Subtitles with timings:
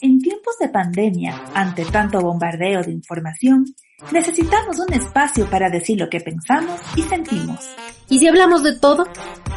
[0.00, 3.66] En tiempos de pandemia, ante tanto bombardeo de información,
[4.12, 7.58] necesitamos un espacio para decir lo que pensamos y sentimos.
[8.08, 9.06] ¿Y si hablamos de todo?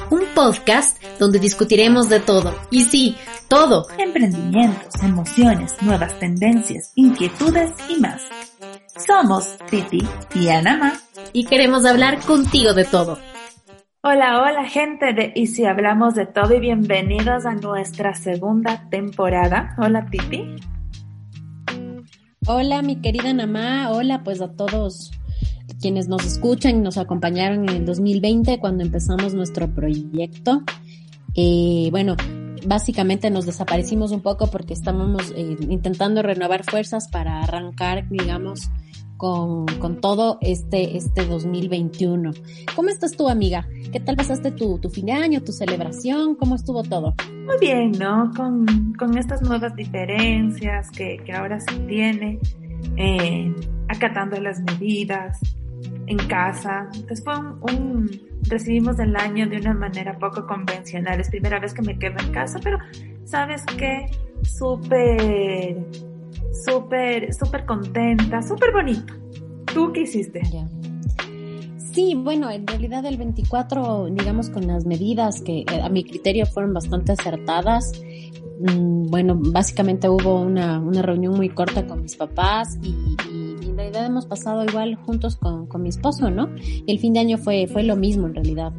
[0.10, 2.54] Un podcast donde discutiremos de todo.
[2.72, 3.16] Y sí,
[3.48, 3.88] todo.
[3.98, 8.22] Emprendimientos, emociones, nuevas tendencias, inquietudes y más.
[9.06, 10.06] Somos Titi
[10.36, 10.94] y Anama.
[11.34, 13.18] Y queremos hablar contigo de todo.
[14.10, 19.76] Hola, hola gente de Y si hablamos de todo y bienvenidos a nuestra segunda temporada.
[19.78, 20.56] Hola Titi.
[22.48, 25.12] Hola mi querida Namá, hola pues a todos
[25.82, 30.62] quienes nos escuchan y nos acompañaron en el 2020 cuando empezamos nuestro proyecto.
[31.36, 32.16] Eh, bueno,
[32.66, 38.70] básicamente nos desaparecimos un poco porque estábamos eh, intentando renovar fuerzas para arrancar, digamos,
[39.18, 42.32] con, con, todo este, este 2021.
[42.76, 43.68] ¿Cómo estás tú, amiga?
[43.92, 46.36] ¿Qué tal pasaste tu, tu fin de año, tu celebración?
[46.36, 47.16] ¿Cómo estuvo todo?
[47.46, 48.32] Muy bien, ¿no?
[48.36, 52.40] Con, con estas nuevas diferencias que, que ahora se tiene,
[52.96, 53.54] eh,
[53.90, 55.40] acatando las medidas
[56.06, 56.88] en casa.
[56.94, 58.12] Entonces fue un, un,
[58.50, 61.20] recibimos el año de una manera poco convencional.
[61.20, 62.78] Es primera vez que me quedo en casa, pero
[63.26, 64.06] ¿sabes qué?
[64.44, 65.78] Súper
[66.66, 69.14] súper, súper contenta, súper bonito.
[69.74, 70.42] ¿Tú qué hiciste?
[71.94, 76.46] Sí, bueno, en realidad el 24, digamos, con las medidas que eh, a mi criterio
[76.46, 77.92] fueron bastante acertadas.
[78.60, 82.90] Mm, bueno, básicamente hubo una, una reunión muy corta con mis papás y,
[83.32, 86.50] y, en realidad hemos pasado igual juntos con, con mi esposo, ¿no?
[86.88, 88.74] El fin de año fue, fue lo mismo en realidad.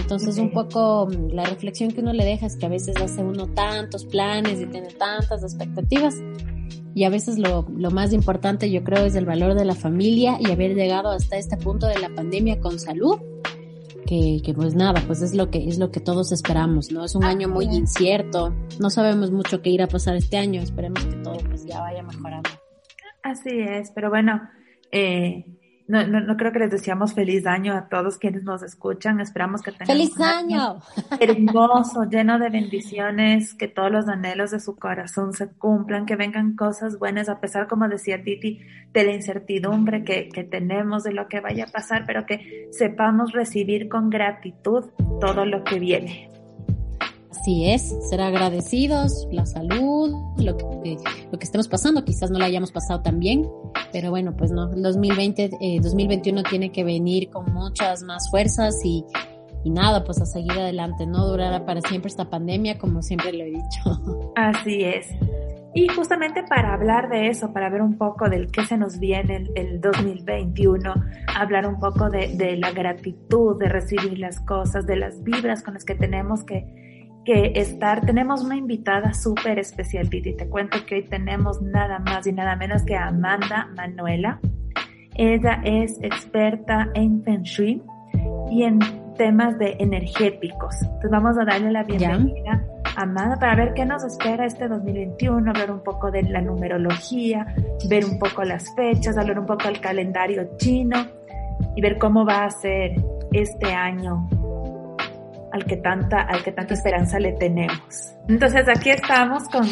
[0.00, 3.22] Entonces, un poco mm, la reflexión que uno le deja es que a veces hace
[3.22, 6.16] uno tantos planes y tiene tantas expectativas
[6.94, 10.38] y a veces lo, lo, más importante yo creo es el valor de la familia
[10.38, 13.18] y haber llegado hasta este punto de la pandemia con salud
[14.06, 17.14] que, que pues nada pues es lo que es lo que todos esperamos no es
[17.14, 21.16] un año muy incierto no sabemos mucho qué irá a pasar este año esperemos que
[21.16, 22.50] todo pues ya vaya mejorando.
[23.22, 24.40] Así es pero bueno
[24.92, 25.46] eh,
[25.86, 29.20] no, no, no, creo que les deseamos feliz año a todos quienes nos escuchan.
[29.20, 30.80] Esperamos que tengan ¡Feliz un año!
[31.20, 36.56] hermoso, lleno de bendiciones, que todos los anhelos de su corazón se cumplan, que vengan
[36.56, 38.60] cosas buenas, a pesar, como decía Titi,
[38.92, 43.32] de la incertidumbre que, que tenemos de lo que vaya a pasar, pero que sepamos
[43.32, 44.86] recibir con gratitud
[45.20, 46.30] todo lo que viene.
[47.44, 50.96] Así es, ser agradecidos, la salud, lo que,
[51.30, 53.46] lo que estemos pasando, quizás no la hayamos pasado tan bien,
[53.92, 58.82] pero bueno, pues no, el 2020, eh, 2021 tiene que venir con muchas más fuerzas
[58.82, 59.04] y,
[59.66, 63.50] nada, pues a seguir adelante, no durará para siempre esta pandemia, como siempre lo he
[63.50, 64.32] dicho.
[64.36, 65.08] Así es.
[65.74, 69.36] Y justamente para hablar de eso, para ver un poco del qué se nos viene
[69.36, 70.94] el, el 2021,
[71.36, 75.84] hablar un poco de la gratitud, de recibir las cosas, de las vibras con las
[75.84, 76.82] que tenemos que
[77.24, 80.34] que estar, tenemos una invitada súper especial, Titi.
[80.34, 84.40] Te cuento que hoy tenemos nada más y nada menos que Amanda Manuela.
[85.16, 87.82] Ella es experta en Feng Shui
[88.50, 88.78] y en
[89.16, 90.74] temas de energéticos.
[90.82, 92.64] Entonces vamos a darle la bienvenida
[92.96, 97.46] a Amanda para ver qué nos espera este 2021, ver un poco de la numerología,
[97.88, 101.06] ver un poco las fechas, hablar un poco del calendario chino
[101.76, 102.96] y ver cómo va a ser
[103.32, 104.28] este año
[105.54, 108.16] al que tanta, al que tanta esperanza le tenemos.
[108.28, 109.62] Entonces aquí estamos con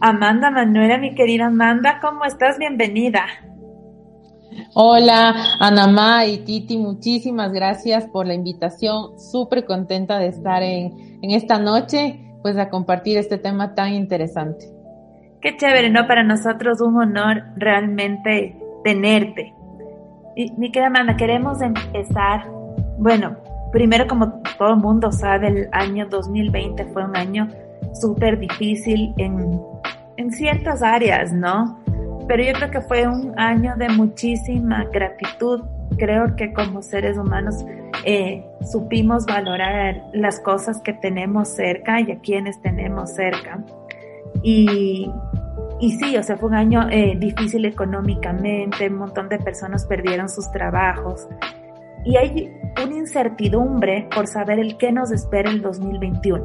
[0.00, 2.56] Amanda Manuela, mi querida Amanda, ¿cómo estás?
[2.56, 3.24] Bienvenida.
[4.74, 9.18] Hola, Anamá y Titi, muchísimas gracias por la invitación.
[9.18, 14.66] Súper contenta de estar en, en esta noche, pues a compartir este tema tan interesante.
[15.40, 16.06] Qué chévere, ¿no?
[16.06, 19.52] Para nosotros un honor realmente tenerte.
[20.36, 22.46] Y, mi querida Amanda, queremos empezar,
[22.98, 23.36] bueno,
[23.74, 27.48] primero como todo el mundo sabe, el año 2020 fue un año
[27.92, 29.60] súper difícil en,
[30.16, 31.80] en ciertas áreas, ¿no?
[32.28, 35.64] Pero yo creo que fue un año de muchísima gratitud.
[35.98, 37.64] Creo que como seres humanos
[38.04, 43.58] eh, supimos valorar las cosas que tenemos cerca y a quienes tenemos cerca.
[44.44, 45.10] Y,
[45.80, 50.28] y sí, o sea, fue un año eh, difícil económicamente, un montón de personas perdieron
[50.28, 51.26] sus trabajos
[52.04, 52.50] y hay
[52.82, 56.44] una incertidumbre por saber el qué nos espera el 2021.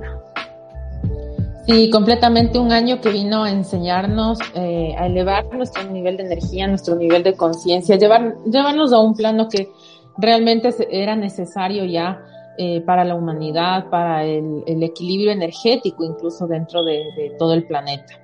[1.66, 6.68] Sí, completamente un año que vino a enseñarnos eh, a elevar nuestro nivel de energía,
[6.68, 9.70] nuestro nivel de conciencia, llevar, llevarnos a un plano que
[10.18, 12.24] realmente era necesario ya
[12.58, 18.16] eh, para la humanidad, para el, equilibrio energético incluso dentro de, de todo el planeta.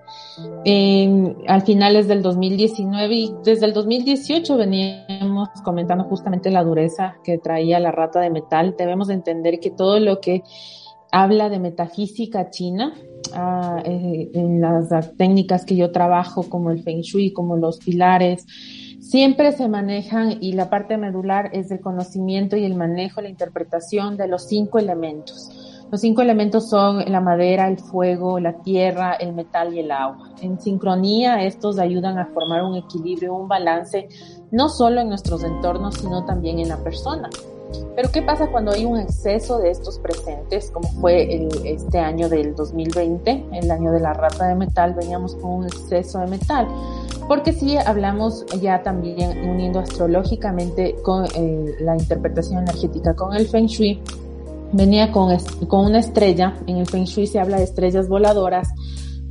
[0.65, 7.37] En, al finales del 2019 y desde el 2018 veníamos comentando justamente la dureza que
[7.37, 8.75] traía la rata de metal.
[8.77, 10.43] Debemos entender que todo lo que
[11.11, 12.93] habla de metafísica china.
[13.33, 18.45] Ah, eh, en las técnicas que yo trabajo, como el Feng Shui, como los pilares,
[18.99, 24.17] siempre se manejan y la parte medular es el conocimiento y el manejo, la interpretación
[24.17, 25.49] de los cinco elementos.
[25.91, 30.31] Los cinco elementos son la madera, el fuego, la tierra, el metal y el agua.
[30.41, 34.09] En sincronía, estos ayudan a formar un equilibrio, un balance,
[34.51, 37.29] no solo en nuestros entornos, sino también en la persona.
[37.95, 42.55] Pero ¿qué pasa cuando hay un exceso de estos presentes, como fue este año del
[42.55, 46.67] 2020, el año de la rata de metal, veníamos con un exceso de metal?
[47.27, 53.65] Porque si hablamos ya también uniendo astrológicamente con eh, la interpretación energética con el Feng
[53.65, 54.01] Shui,
[54.71, 55.35] venía con,
[55.67, 58.69] con una estrella, en el Feng Shui se habla de estrellas voladoras,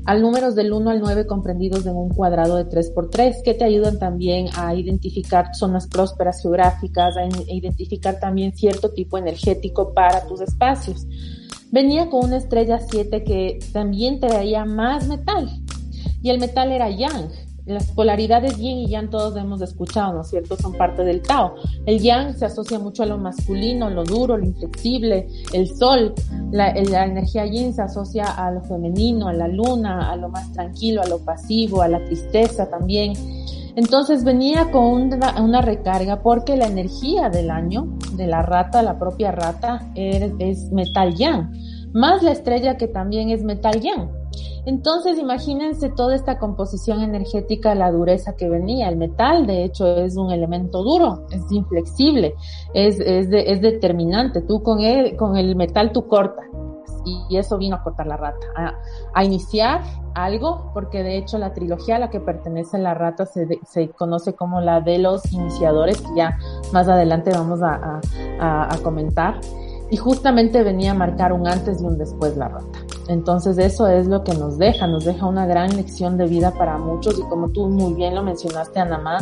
[0.05, 3.55] al números del 1 al 9 comprendidos en un cuadrado de 3 por 3 que
[3.55, 10.27] te ayudan también a identificar zonas prósperas geográficas, a identificar también cierto tipo energético para
[10.27, 11.07] tus espacios.
[11.71, 15.49] Venía con una estrella 7 que también traía más metal
[16.23, 17.31] y el metal era yang
[17.67, 20.57] las polaridades yin y yang todos hemos escuchado, ¿no es cierto?
[20.57, 21.55] Son parte del Tao.
[21.87, 25.27] El yang se asocia mucho a lo masculino, lo duro, lo inflexible.
[25.53, 26.15] El sol,
[26.51, 31.01] la, energía yin se asocia a lo femenino, a la luna, a lo más tranquilo,
[31.03, 33.15] a lo pasivo, a la tristeza también.
[33.77, 39.33] Entonces venía con una, recarga porque la energía del año, de la rata, la propia
[39.33, 41.51] rata, es, es metal yang.
[41.93, 44.11] Más la estrella que también es metal yang.
[44.67, 48.89] Entonces, imagínense toda esta composición energética, la dureza que venía.
[48.89, 52.35] El metal, de hecho, es un elemento duro, es inflexible,
[52.73, 54.41] es, es, es determinante.
[54.41, 56.47] Tú con el, con el metal tú cortas.
[57.07, 58.47] Y, eso vino a cortar la rata,
[59.13, 59.83] a, iniciar
[60.15, 64.33] algo, porque de hecho la trilogía a la que pertenece la rata se, se conoce
[64.33, 66.39] como la de los iniciadores, que ya
[66.73, 68.01] más adelante vamos a,
[68.41, 69.39] a, a comentar
[69.91, 72.84] y justamente venía a marcar un antes y un después la rata.
[73.09, 76.79] Entonces eso es lo que nos deja, nos deja una gran lección de vida para
[76.79, 79.19] muchos y como tú muy bien lo mencionaste, Anamá,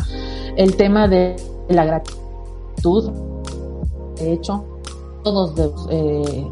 [0.55, 1.35] el tema de
[1.67, 3.11] la gratitud,
[4.15, 4.63] de hecho,
[5.23, 6.47] todos debemos eh,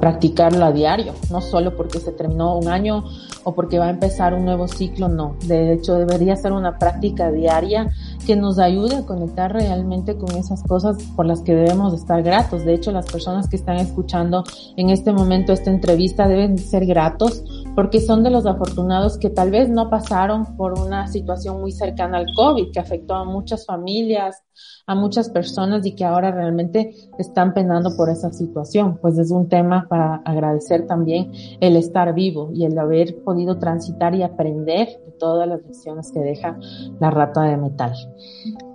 [0.00, 3.04] practicarlo a diario, no solo porque se terminó un año
[3.44, 5.36] o porque va a empezar un nuevo ciclo, no.
[5.46, 7.90] De hecho, debería ser una práctica diaria
[8.20, 12.64] que nos ayude a conectar realmente con esas cosas por las que debemos estar gratos.
[12.64, 14.44] De hecho, las personas que están escuchando
[14.76, 17.42] en este momento esta entrevista deben ser gratos
[17.80, 22.18] porque son de los afortunados que tal vez no pasaron por una situación muy cercana
[22.18, 24.44] al COVID que afectó a muchas familias,
[24.86, 28.98] a muchas personas y que ahora realmente están penando por esa situación.
[29.00, 34.14] Pues es un tema para agradecer también el estar vivo y el haber podido transitar
[34.14, 36.58] y aprender de todas las lecciones que deja
[37.00, 37.94] la rata de metal.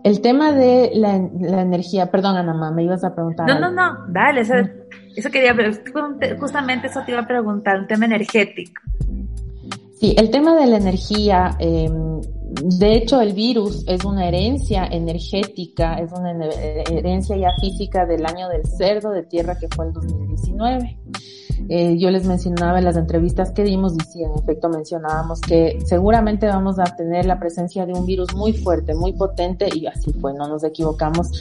[0.04, 3.48] El tema de la, energía, perdón Ana, me ibas a preguntar.
[3.48, 4.42] No, no, no, dale.
[5.16, 5.56] Eso quería,
[6.40, 8.82] justamente eso te iba a preguntar, un tema energético.
[10.00, 11.90] Sí, el tema de la energía, eh,
[12.64, 18.48] de hecho, el virus es una herencia energética, es una herencia ya física del año
[18.50, 20.98] del cerdo de tierra que fue el 2019.
[21.68, 25.80] Eh, yo les mencionaba en las entrevistas que dimos y sí, en efecto mencionábamos que
[25.84, 30.14] seguramente vamos a tener la presencia de un virus muy fuerte, muy potente y así
[30.14, 31.32] fue, no nos equivocamos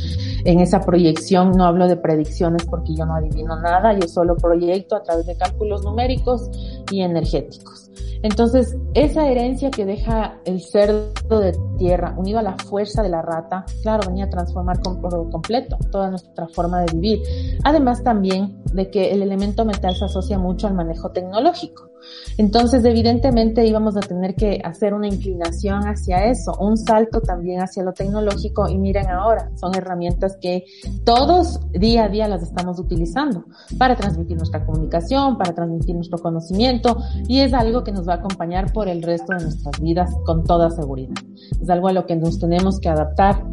[0.45, 4.97] en esa proyección, no hablo de predicciones porque yo no adivino nada, yo solo proyecto
[4.97, 6.51] a través de cálculos numéricos
[6.91, 7.84] y energéticos.
[8.23, 13.23] Entonces, esa herencia que deja el cerdo de tierra unido a la fuerza de la
[13.23, 17.23] rata, claro, venía a transformar por completo toda nuestra forma de vivir.
[17.65, 21.94] Además también de que el elemento metal se asocia mucho al manejo tecnológico.
[22.37, 27.85] Entonces, evidentemente íbamos a tener que hacer una inclinación hacia eso, un salto también hacia
[27.85, 30.65] lo tecnológico y miren ahora, son herramientas que
[31.05, 33.45] todos día a día las estamos utilizando
[33.79, 38.17] para transmitir nuestra comunicación, para transmitir nuestro conocimiento y es algo que nos va a
[38.17, 41.15] acompañar por el resto de nuestras vidas con toda seguridad.
[41.61, 43.45] Es algo a lo que nos tenemos que adaptar.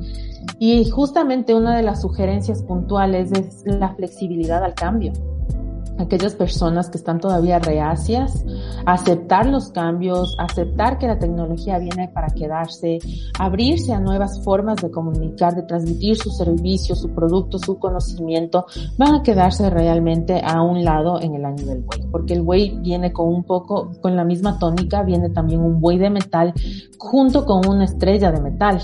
[0.59, 5.13] Y justamente una de las sugerencias puntuales es la flexibilidad al cambio
[6.01, 8.43] aquellas personas que están todavía reacias,
[8.85, 12.99] aceptar los cambios, aceptar que la tecnología viene para quedarse,
[13.39, 18.65] abrirse a nuevas formas de comunicar, de transmitir su servicio, su producto, su conocimiento,
[18.97, 22.77] van a quedarse realmente a un lado en el año del buey, porque el buey
[22.79, 26.53] viene con un poco, con la misma tónica, viene también un buey de metal
[26.97, 28.81] junto con una estrella de metal.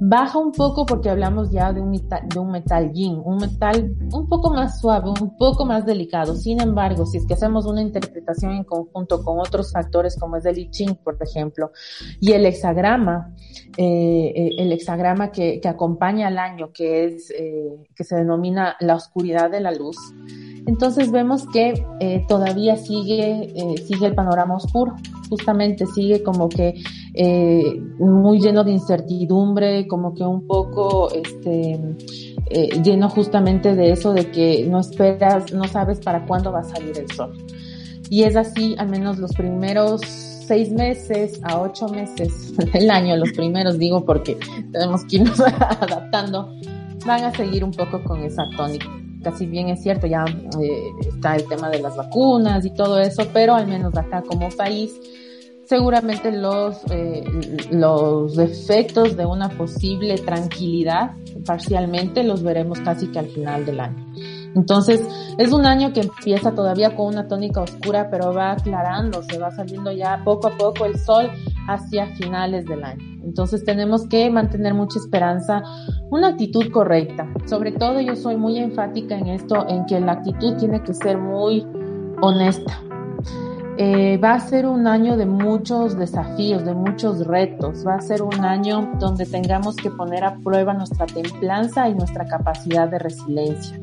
[0.00, 4.28] Baja un poco porque hablamos ya de un, de un metal yin, un metal un
[4.28, 6.34] poco más suave, un poco más delicado.
[6.34, 10.44] Sin embargo, si es que hacemos una interpretación en conjunto con otros factores como es
[10.44, 11.72] el I Ching, por ejemplo,
[12.20, 13.34] y el hexagrama,
[13.76, 18.76] eh, eh, el hexagrama que, que, acompaña al año, que es, eh, que se denomina
[18.80, 19.96] la oscuridad de la luz,
[20.66, 24.94] Entonces vemos que eh, todavía sigue, eh, sigue el panorama oscuro,
[25.28, 26.82] justamente sigue como que
[27.14, 31.78] eh, muy lleno de incertidumbre, como que un poco este,
[32.82, 36.98] lleno justamente de eso de que no esperas, no sabes para cuándo va a salir
[36.98, 37.32] el sol.
[38.10, 43.32] Y es así, al menos los primeros seis meses a ocho meses del año, los
[43.32, 44.36] primeros digo porque
[44.72, 45.40] tenemos que irnos
[45.80, 46.52] adaptando,
[47.06, 50.24] van a seguir un poco con esa tónica casi bien es cierto, ya
[50.60, 54.48] eh, está el tema de las vacunas y todo eso, pero al menos acá como
[54.50, 54.92] país,
[55.64, 57.22] seguramente los, eh,
[57.70, 61.12] los efectos de una posible tranquilidad
[61.46, 64.04] parcialmente los veremos casi que al final del año.
[64.54, 65.06] Entonces,
[65.38, 69.50] es un año que empieza todavía con una tónica oscura, pero va aclarando, se va
[69.52, 71.30] saliendo ya poco a poco el sol
[71.68, 73.09] hacia finales del año.
[73.24, 75.62] Entonces, tenemos que mantener mucha esperanza,
[76.10, 77.32] una actitud correcta.
[77.46, 81.18] Sobre todo, yo soy muy enfática en esto, en que la actitud tiene que ser
[81.18, 81.66] muy
[82.20, 82.80] honesta.
[83.82, 87.86] Eh, va a ser un año de muchos desafíos, de muchos retos.
[87.86, 92.26] Va a ser un año donde tengamos que poner a prueba nuestra templanza y nuestra
[92.26, 93.78] capacidad de resiliencia.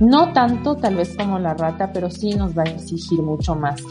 [0.00, 3.82] No tanto tal vez como la rata, pero sí nos va a exigir mucho más.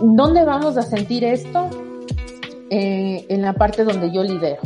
[0.00, 1.68] ¿Dónde vamos a sentir esto?
[2.70, 4.62] Eh, en la parte donde yo lidero.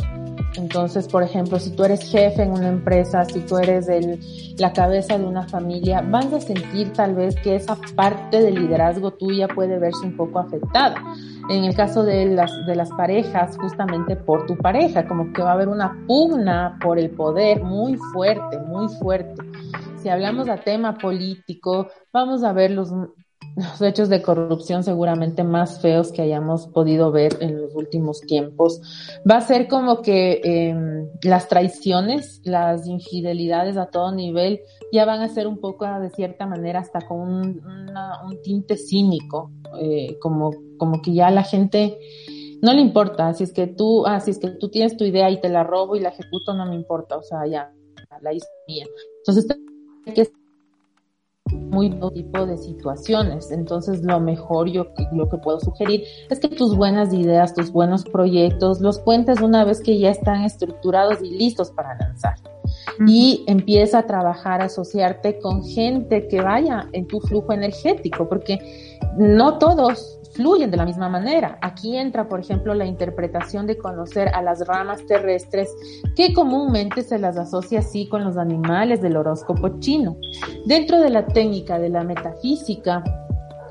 [0.55, 3.87] Entonces, por ejemplo, si tú eres jefe en una empresa, si tú eres
[4.57, 9.11] la cabeza de una familia, vas a sentir tal vez que esa parte del liderazgo
[9.11, 10.95] tuya puede verse un poco afectada.
[11.49, 15.67] En el caso de las parejas, justamente por tu pareja, como que va a haber
[15.67, 19.35] una pugna por el poder muy fuerte, muy fuerte
[20.01, 22.91] si hablamos de tema político, vamos a ver los,
[23.55, 28.81] los hechos de corrupción seguramente más feos que hayamos podido ver en los últimos tiempos.
[29.29, 30.75] Va a ser como que eh,
[31.23, 36.45] las traiciones, las infidelidades a todo nivel ya van a ser un poco de cierta
[36.45, 37.61] manera hasta con un,
[38.25, 41.97] un tinte cínico, eh, como, como que ya la gente
[42.61, 45.29] no le importa, si es que tú, ah, si es que tú tienes tu idea
[45.29, 47.73] y te la robo y la ejecuto, no me importa, o sea, ya,
[48.21, 48.85] la hice mía.
[49.19, 49.47] Entonces,
[50.13, 50.27] que
[51.55, 53.51] muy tipo de situaciones.
[53.51, 58.03] Entonces, lo mejor yo lo que puedo sugerir es que tus buenas ideas, tus buenos
[58.03, 62.35] proyectos, los cuentes una vez que ya están estructurados y listos para lanzar.
[63.07, 68.99] Y empieza a trabajar, a asociarte con gente que vaya en tu flujo energético, porque
[69.17, 71.57] no todos fluyen de la misma manera.
[71.61, 75.69] Aquí entra, por ejemplo, la interpretación de conocer a las ramas terrestres,
[76.15, 80.17] que comúnmente se las asocia así con los animales del horóscopo chino.
[80.65, 83.03] Dentro de la técnica de la metafísica,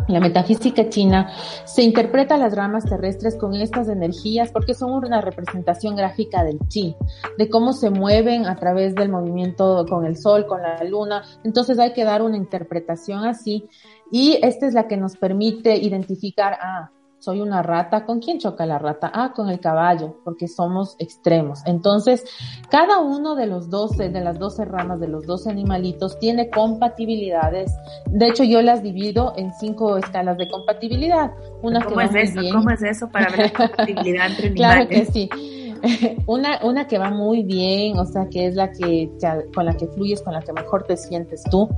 [0.09, 1.31] la metafísica china
[1.65, 6.97] se interpreta las ramas terrestres con estas energías porque son una representación gráfica del chi,
[7.37, 11.25] de cómo se mueven a través del movimiento con el sol, con la luna.
[11.45, 13.69] Entonces hay que dar una interpretación así
[14.11, 18.65] y esta es la que nos permite identificar, ah, soy una rata, ¿con quién choca
[18.65, 19.11] la rata?
[19.13, 21.61] Ah, con el caballo, porque somos extremos.
[21.67, 22.25] Entonces,
[22.71, 27.73] cada uno de los 12, de las 12 ramas de los 12 animalitos tiene compatibilidades.
[28.07, 31.33] De hecho, yo las divido en cinco escalas de compatibilidad.
[31.63, 32.41] Una ¿Cómo es eso?
[32.53, 34.55] ¿Cómo es eso para ver la compatibilidad entre animales?
[34.57, 35.29] claro que sí.
[36.27, 39.11] una, una que va muy bien, o sea, que es la que,
[39.55, 41.69] con la que fluyes, con la que mejor te sientes tú,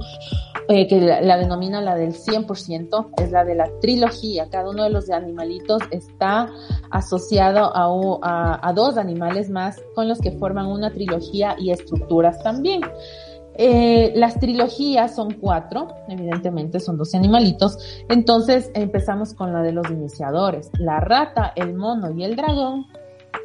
[0.68, 4.48] eh, que la, denomina la del 100%, es la de la trilogía.
[4.50, 6.48] Cada uno de los animalitos está
[6.90, 12.82] asociado a, a, dos animales más con los que forman una trilogía y estructuras también.
[13.62, 17.76] Eh, las trilogías son cuatro, evidentemente son dos animalitos.
[18.08, 20.70] Entonces empezamos con la de los iniciadores.
[20.78, 22.86] La rata, el mono y el dragón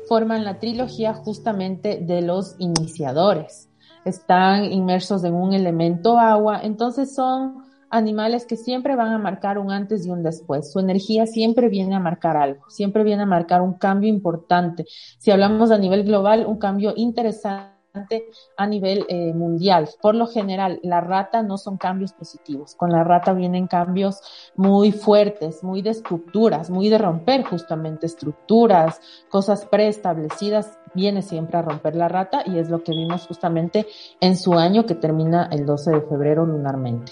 [0.08, 3.70] forman la trilogía justamente de los iniciadores.
[4.04, 9.72] Están inmersos en un elemento agua, entonces son animales que siempre van a marcar un
[9.72, 10.72] antes y un después.
[10.72, 14.86] Su energía siempre viene a marcar algo, siempre viene a marcar un cambio importante.
[15.18, 17.75] Si hablamos a nivel global, un cambio interesante
[18.58, 19.90] a nivel eh, mundial.
[20.02, 22.75] Por lo general, la rata no son cambios positivos.
[22.75, 24.22] Con la rata vienen cambios
[24.56, 29.00] muy fuertes, muy de estructuras, muy de romper justamente estructuras,
[29.30, 30.78] cosas preestablecidas.
[30.96, 33.86] Viene siempre a romper la rata y es lo que vimos justamente
[34.22, 37.12] en su año que termina el 12 de febrero lunarmente.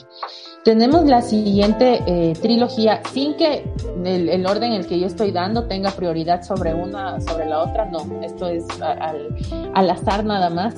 [0.63, 3.65] Tenemos la siguiente eh, trilogía, sin que
[4.05, 7.85] el, orden en el que yo estoy dando tenga prioridad sobre una, sobre la otra,
[7.85, 10.75] no, esto es al, azar nada más.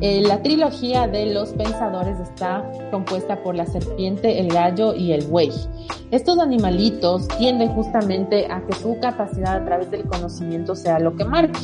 [0.00, 5.26] Eh, la trilogía de los pensadores está compuesta por la serpiente, el gallo y el
[5.26, 5.50] buey.
[6.10, 11.24] Estos animalitos tienden justamente a que su capacidad a través del conocimiento sea lo que
[11.24, 11.58] marque.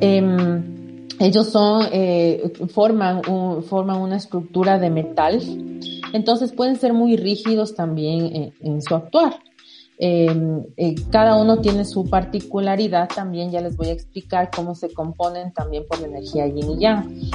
[0.00, 3.22] Em, ellos son, eh, forman,
[3.64, 5.40] forman una estructura de metal
[6.12, 9.36] entonces pueden ser muy rígidos también en, su actuar.
[9.98, 14.92] Em, eh, cada uno tiene su particularidad también, ya les voy a explicar cómo se
[14.92, 17.30] componen también por la energía yin y yang.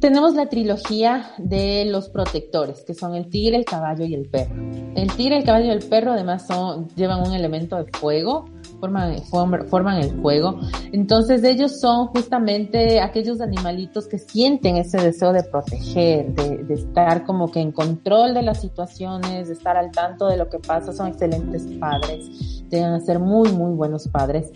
[0.00, 4.54] Tenemos la trilogía de los protectores, que son el tigre, el caballo y el perro.
[4.96, 8.46] El tigre, el caballo y el perro además son, llevan un elemento de fuego,
[8.80, 9.22] forman,
[9.68, 10.58] forman el fuego.
[10.92, 17.24] Entonces ellos son justamente aquellos animalitos que sienten ese deseo de proteger, de, de, estar
[17.24, 20.92] como que en control de las situaciones, de estar al tanto de lo que pasa.
[20.92, 24.50] Son excelentes padres, deben ser muy, muy buenos padres.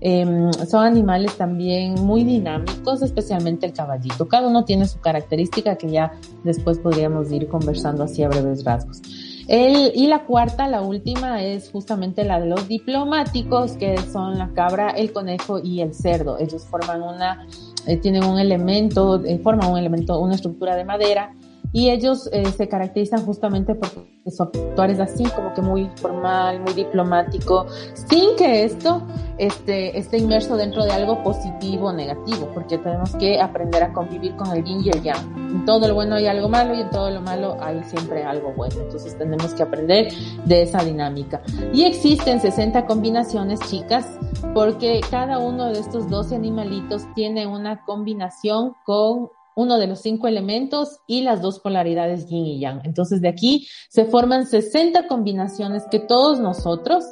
[0.00, 4.28] Eh, son animales también muy dinámicos, especialmente el caballito.
[4.28, 6.12] Cada uno tiene su característica que ya
[6.44, 9.00] después podríamos ir conversando así a breves rasgos.
[9.50, 14.52] El, y la cuarta, la última, es justamente la de los diplomáticos, que son la
[14.54, 16.38] cabra, el conejo y el cerdo.
[16.38, 17.48] Ellos forman una,
[17.88, 21.34] eh, tienen un elemento, eh, forman un elemento, una estructura de madera
[21.72, 26.60] y ellos eh, se caracterizan justamente porque su actuar es así como que muy formal,
[26.60, 29.02] muy diplomático, sin que esto
[29.38, 34.36] esté, esté inmerso dentro de algo positivo o negativo, porque tenemos que aprender a convivir
[34.36, 35.50] con el yin y el yang.
[35.50, 38.52] En todo lo bueno hay algo malo y en todo lo malo hay siempre algo
[38.56, 38.74] bueno.
[38.80, 40.12] Entonces tenemos que aprender
[40.44, 41.40] de esa dinámica.
[41.72, 44.18] Y existen 60 combinaciones, chicas,
[44.54, 50.26] porque cada uno de estos 12 animalitos tiene una combinación con uno de los cinco
[50.26, 52.80] elementos y las dos polaridades yin y yang.
[52.84, 57.04] Entonces de aquí se forman 60 combinaciones que todos nosotros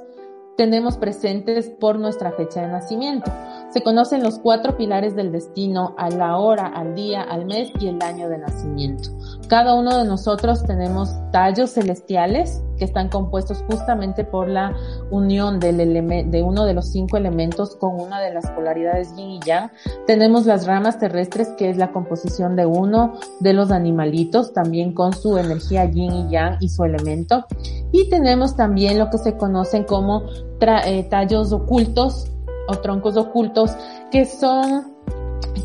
[0.57, 3.31] tenemos presentes por nuestra fecha de nacimiento.
[3.71, 7.89] Se conocen los cuatro pilares del destino a la hora, al día, al mes y
[7.89, 9.11] el año de nacimiento.
[9.47, 14.75] Cada uno de nosotros tenemos tallos celestiales que están compuestos justamente por la
[15.11, 19.71] unión de uno de los cinco elementos con una de las polaridades yin y yang.
[20.07, 25.13] Tenemos las ramas terrestres que es la composición de uno de los animalitos también con
[25.13, 27.45] su energía yin y yang y su elemento.
[27.93, 30.23] Y tenemos también lo que se conocen como
[30.61, 32.31] eh, tallos ocultos
[32.69, 33.73] o troncos ocultos
[34.11, 34.95] que son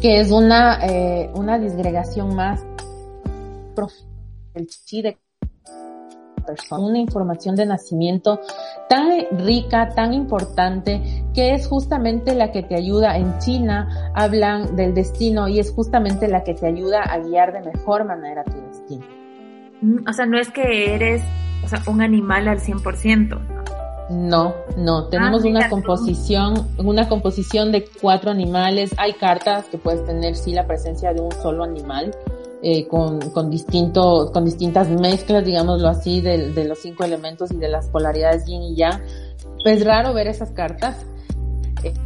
[0.02, 2.66] que es una eh, una disgregación más
[4.56, 5.18] el chi de
[6.46, 8.40] persona, una información de nacimiento
[8.90, 13.18] tan rica, tan importante, que es justamente la que te ayuda.
[13.18, 17.62] En China hablan del destino y es justamente la que te ayuda a guiar de
[17.72, 19.06] mejor manera tu destino.
[19.82, 21.22] Mm, o sea, no es que eres
[21.64, 23.40] o sea, un animal al 100%.
[23.40, 23.63] No,
[24.14, 28.94] no, tenemos ah, una composición, una composición de cuatro animales.
[28.98, 32.12] Hay cartas que puedes tener sí la presencia de un solo animal,
[32.62, 37.58] eh, con, con, distintos, con distintas mezclas, digámoslo así, de, de, los cinco elementos y
[37.58, 39.02] de las polaridades yin y yang.
[39.66, 40.96] Es raro ver esas cartas,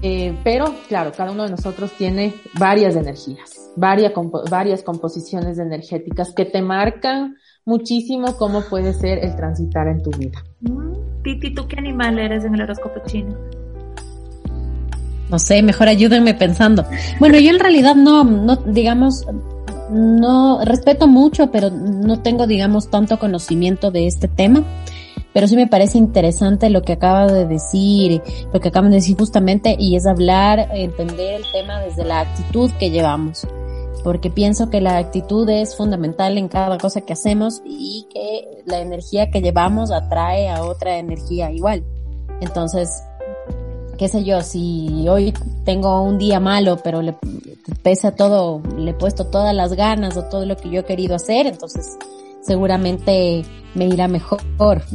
[0.02, 4.14] eh, pero claro, cada uno de nosotros tiene varias energías, varias,
[4.50, 7.38] varias composiciones energéticas que te marcan
[7.68, 10.44] muchísimo cómo puede ser el transitar en tu vida.
[10.62, 13.36] Mm, Titi, ¿tú qué animal eres en el horóscopo chino?
[15.30, 16.86] No sé, mejor ayúdenme pensando.
[17.20, 19.26] Bueno, yo en realidad no, no, digamos,
[19.92, 24.64] no respeto mucho, pero no tengo, digamos, tanto conocimiento de este tema.
[25.34, 28.22] Pero sí me parece interesante lo que acaba de decir,
[28.54, 32.72] lo que acaban de decir justamente, y es hablar, entender el tema desde la actitud
[32.80, 33.46] que llevamos.
[34.08, 38.80] Porque pienso que la actitud es fundamental en cada cosa que hacemos y que la
[38.80, 41.84] energía que llevamos atrae a otra energía igual.
[42.40, 43.04] Entonces,
[43.98, 45.34] qué sé yo, si hoy
[45.66, 47.16] tengo un día malo, pero le
[47.84, 50.86] pese a todo, le he puesto todas las ganas o todo lo que yo he
[50.86, 51.98] querido hacer, entonces
[52.42, 53.44] seguramente
[53.76, 54.40] me irá mejor.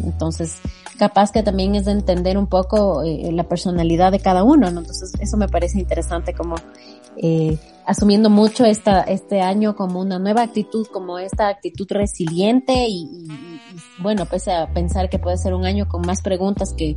[0.02, 0.54] Entonces,
[1.02, 4.78] capaz que también es de entender un poco eh, la personalidad de cada uno, ¿no?
[4.78, 6.54] Entonces, eso me parece interesante como
[7.16, 13.02] eh, asumiendo mucho esta, este año como una nueva actitud, como esta actitud resiliente y,
[13.02, 16.96] y, y bueno, pese a pensar que puede ser un año con más preguntas que,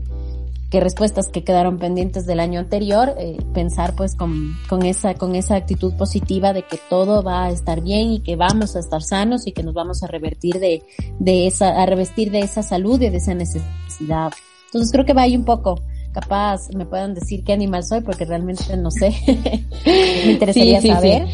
[0.76, 5.34] que respuestas que quedaron pendientes del año anterior, eh, pensar pues con, con, esa, con
[5.34, 9.02] esa actitud positiva de que todo va a estar bien y que vamos a estar
[9.02, 10.84] sanos y que nos vamos a revertir de,
[11.18, 14.34] de esa, a revestir de esa salud y de esa necesidad.
[14.66, 15.80] Entonces creo que va ahí un poco.
[16.12, 19.16] Capaz me puedan decir qué animal soy porque realmente no sé.
[19.86, 21.26] me interesaría saber.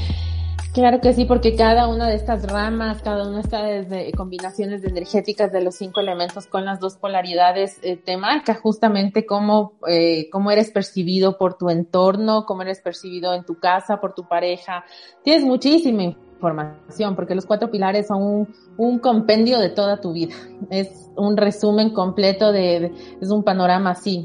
[0.74, 4.88] Claro que sí, porque cada una de estas ramas, cada una de estas combinaciones de
[4.88, 10.30] energéticas de los cinco elementos con las dos polaridades eh, te marca justamente cómo, eh,
[10.32, 14.86] cómo eres percibido por tu entorno, cómo eres percibido en tu casa, por tu pareja.
[15.26, 20.36] Tienes muchísima información, porque los cuatro pilares son un, un compendio de toda tu vida.
[20.70, 24.24] Es un resumen completo de, es un panorama así,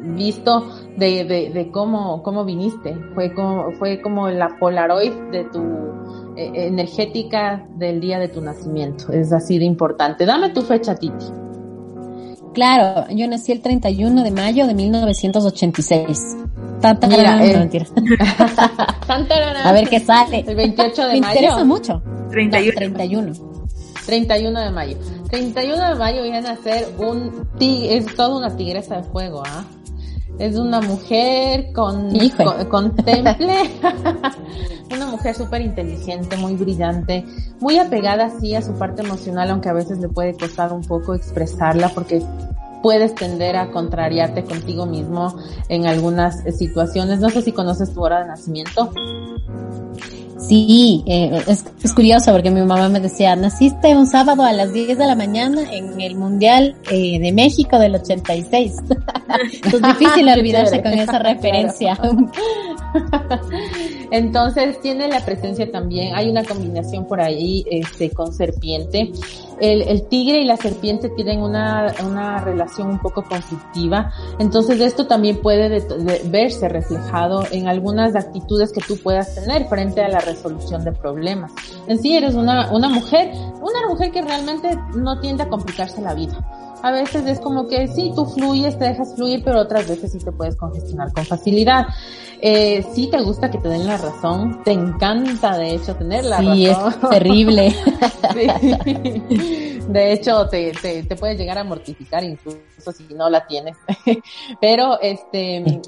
[0.00, 2.96] visto de, de, de, cómo, cómo viniste.
[3.14, 5.60] Fue como, fue como la Polaroid de tu
[6.36, 9.12] eh, energética del día de tu nacimiento.
[9.12, 10.24] Es así de importante.
[10.26, 11.26] Dame tu fecha, Titi.
[12.54, 16.36] Claro, yo nací el 31 de mayo de 1986.
[16.80, 17.86] Tanta Mira, eh, mentira.
[19.64, 20.44] A ver qué sale.
[20.46, 21.40] El 28 de Me mayo.
[21.40, 22.02] interesa mucho.
[22.30, 22.74] 31.
[22.74, 23.32] 31.
[24.06, 24.96] 31 de mayo.
[25.28, 29.64] 31 de mayo viene a ser un tigre, es toda una tigresa de fuego, ¿ah?
[30.38, 33.70] Es una mujer con, con, con temple,
[34.94, 37.24] una mujer súper inteligente, muy brillante,
[37.60, 41.14] muy apegada sí a su parte emocional, aunque a veces le puede costar un poco
[41.14, 42.22] expresarla porque
[42.82, 45.36] puedes tender a contrariarte contigo mismo
[45.68, 47.20] en algunas situaciones.
[47.20, 48.90] No sé si conoces tu hora de nacimiento.
[50.38, 54.72] Sí, eh, es, es, curioso porque mi mamá me decía, naciste un sábado a las
[54.72, 58.76] 10 de la mañana en el Mundial eh, de México del 86.
[59.64, 61.98] es difícil olvidarse con esa referencia.
[64.10, 69.12] Entonces tiene la presencia también, hay una combinación por ahí este, con serpiente.
[69.60, 71.88] El, tigre y la serpiente tienen una,
[72.44, 74.12] relación un poco conflictiva.
[74.38, 79.66] Entonces esto también puede de, de verse reflejado en algunas actitudes que tú puedas tener
[79.66, 81.52] frente a la resolución de problemas.
[81.86, 86.14] En sí eres una, una mujer, una mujer que realmente no tiende a complicarse la
[86.14, 86.57] vida.
[86.82, 90.18] A veces es como que sí, tú fluyes, te dejas fluir, pero otras veces sí
[90.18, 91.86] te puedes congestionar con facilidad.
[92.40, 96.38] Eh, sí te gusta que te den la razón, te encanta de hecho tener la
[96.38, 96.94] sí, razón.
[97.02, 97.74] es terrible.
[98.84, 99.77] sí.
[99.88, 102.58] De hecho, te, te, puede llegar a mortificar incluso
[102.94, 103.76] si no la tienes.
[104.60, 105.80] Pero este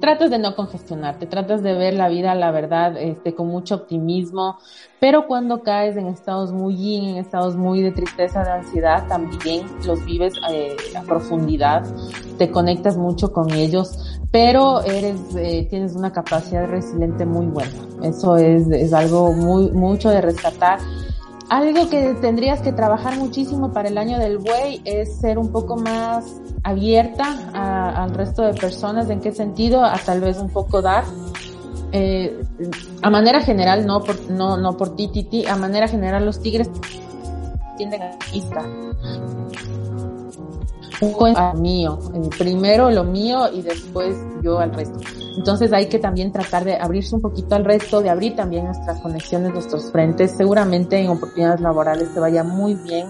[0.00, 4.58] tratas de no congestionarte, tratas de ver la vida, la verdad, este, con mucho optimismo,
[5.00, 9.66] pero cuando caes en estados muy yin, en estados muy de tristeza, de ansiedad, también
[9.86, 11.84] los vives eh, a profundidad,
[12.38, 17.70] te conectas mucho con ellos, pero eres, eh, tienes una capacidad resiliente muy buena.
[18.02, 20.80] Eso es, es algo muy, mucho de rescatar.
[21.50, 25.76] Algo que tendrías que trabajar muchísimo para el año del buey es ser un poco
[25.76, 26.24] más
[26.62, 29.10] abierta a, al resto de personas.
[29.10, 29.84] ¿En qué sentido?
[29.84, 31.04] A tal vez un poco dar.
[31.92, 32.42] Eh,
[33.02, 36.68] a manera general, no por, no, no por ti, ti, a manera general los tigres
[37.76, 38.62] tienden a vista.
[41.00, 41.98] Un poco mío,
[42.38, 44.98] primero lo mío y después yo al resto.
[45.36, 49.00] Entonces hay que también tratar de abrirse un poquito al resto, de abrir también nuestras
[49.00, 50.32] conexiones, nuestros frentes.
[50.32, 53.06] Seguramente en oportunidades laborales te vaya muy bien.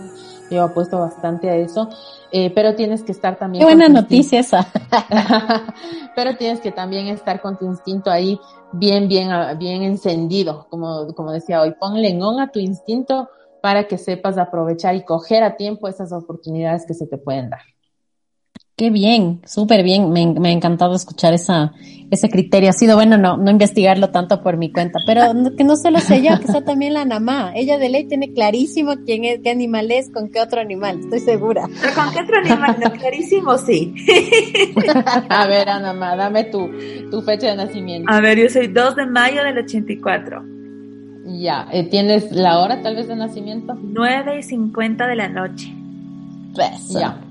[0.50, 1.88] Yo apuesto bastante a eso.
[2.30, 3.60] Eh, pero tienes que estar también.
[3.60, 4.66] Qué buena noticia esa.
[6.16, 8.40] pero tienes que también estar con tu instinto ahí
[8.72, 10.66] bien, bien, bien encendido.
[10.70, 13.28] Como, como decía hoy, ponle en on a tu instinto
[13.60, 17.73] para que sepas aprovechar y coger a tiempo esas oportunidades que se te pueden dar.
[18.76, 20.10] Qué bien, súper bien.
[20.10, 21.72] Me, me, ha encantado escuchar esa,
[22.10, 22.70] ese criterio.
[22.70, 26.00] Ha sido bueno no, no investigarlo tanto por mi cuenta, pero no, que no solo
[26.00, 27.52] sé yo, que sea también la Namá.
[27.54, 31.20] Ella de ley tiene clarísimo quién es, qué animal es, con qué otro animal, estoy
[31.20, 31.68] segura.
[31.80, 33.94] Pero con qué otro animal, no, clarísimo sí.
[35.28, 36.68] A ver, Anamá, dame tu,
[37.12, 38.12] tu fecha de nacimiento.
[38.12, 40.42] A ver, yo soy 2 de mayo del 84.
[41.26, 43.78] Ya, eh, ¿tienes la hora tal vez de nacimiento?
[43.80, 45.72] 9 y 50 de la noche.
[46.54, 47.23] Pues, ya.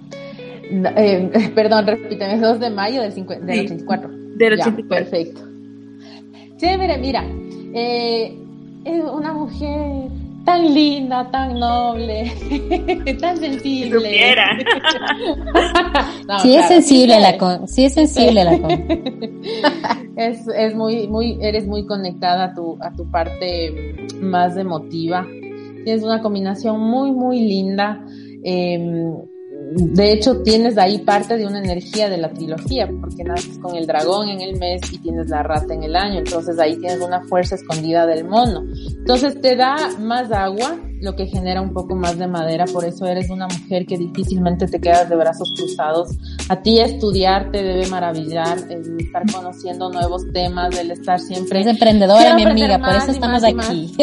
[0.69, 4.10] Eh, perdón, repíteme, 2 de mayo del, cincu del sí, 84.
[4.36, 4.82] Del 84.
[4.82, 5.41] Ya, perfecto.
[6.58, 7.26] Chévere, mira,
[7.73, 8.38] eh,
[8.86, 10.10] es una mujer
[10.45, 12.32] tan linda, tan noble,
[13.19, 13.99] tan sensible.
[13.99, 14.58] Supiera.
[16.28, 18.71] no, sí, claro, es sensible sí, la con, sí es sensible la con.
[20.17, 25.26] es, es muy, muy, eres muy conectada a tu, a tu parte más emotiva.
[25.84, 28.06] Tienes una combinación muy, muy linda.
[28.43, 29.13] Eh,
[29.76, 33.88] de hecho tienes ahí parte de una energía de la trilogía, porque naces con el
[33.88, 37.23] dragón en el mes y tienes la rata en el año, entonces ahí tienes una
[37.26, 38.63] fuerza escondida del mono.
[38.97, 43.06] Entonces te da más agua, lo que genera un poco más de madera, por eso
[43.06, 46.10] eres una mujer que difícilmente te quedas de brazos cruzados.
[46.49, 51.62] A ti estudiar te debe maravillar, el estar conociendo nuevos temas, el estar siempre...
[51.62, 53.93] Es emprendedora, mi amiga, por eso estamos aquí.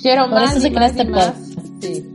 [0.00, 1.34] Quiero por más eso y más, y más.
[1.82, 2.11] Sí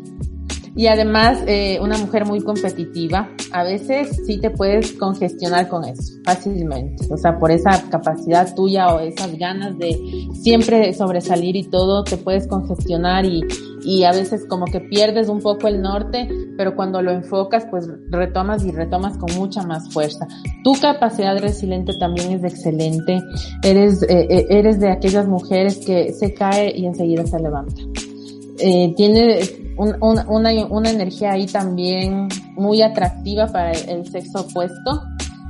[0.77, 6.13] y además eh, una mujer muy competitiva, a veces sí te puedes congestionar con eso
[6.23, 9.97] fácilmente, o sea, por esa capacidad tuya o esas ganas de
[10.33, 13.41] siempre sobresalir y todo, te puedes congestionar y,
[13.83, 17.87] y a veces como que pierdes un poco el norte, pero cuando lo enfocas, pues
[18.11, 20.27] retomas y retomas con mucha más fuerza.
[20.63, 23.19] Tu capacidad resiliente también es excelente,
[23.63, 27.81] eres, eh, eres de aquellas mujeres que se cae y enseguida se levanta.
[28.59, 29.39] Eh, tiene
[29.77, 35.01] un, un, una, una energía ahí también muy atractiva para el, sexo opuesto.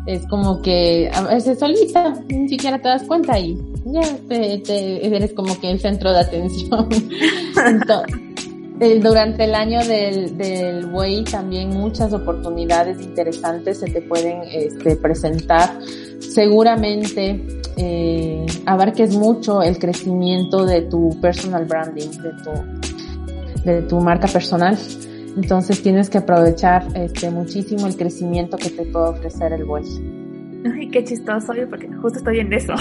[0.06, 5.34] es como que a veces solita, ni siquiera te das cuenta y ya te, eres
[5.34, 6.90] como que el centro de atención.
[8.80, 14.96] Eh, durante el año del, del Way también muchas oportunidades interesantes se te pueden este,
[14.98, 15.80] presentar.
[16.20, 17.44] Seguramente
[17.76, 22.87] eh, abarques mucho el crecimiento de tu personal branding, de tu,
[23.72, 24.78] de tu marca personal.
[25.36, 29.84] Entonces tienes que aprovechar este, muchísimo el crecimiento que te puede ofrecer el Way.
[30.74, 32.74] Ay, qué chistoso, porque justo estoy en eso.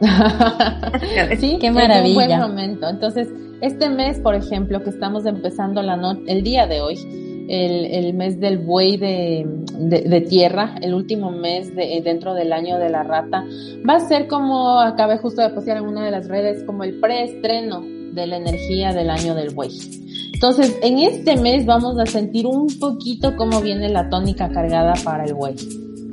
[1.38, 2.04] sí, qué maravilla.
[2.04, 2.88] Es un buen momento.
[2.88, 3.28] Entonces,
[3.60, 6.96] este mes, por ejemplo, que estamos empezando la no el día de hoy,
[7.48, 9.46] el, el mes del buey de,
[9.78, 13.44] de, tierra, el último mes de, dentro del año de la rata,
[13.88, 16.98] va a ser como acabé justo de postear en una de las redes, como el
[16.98, 19.70] preestreno de la energía del año del buey.
[20.32, 25.24] Entonces, en este mes vamos a sentir un poquito cómo viene la tónica cargada para
[25.24, 25.54] el buey.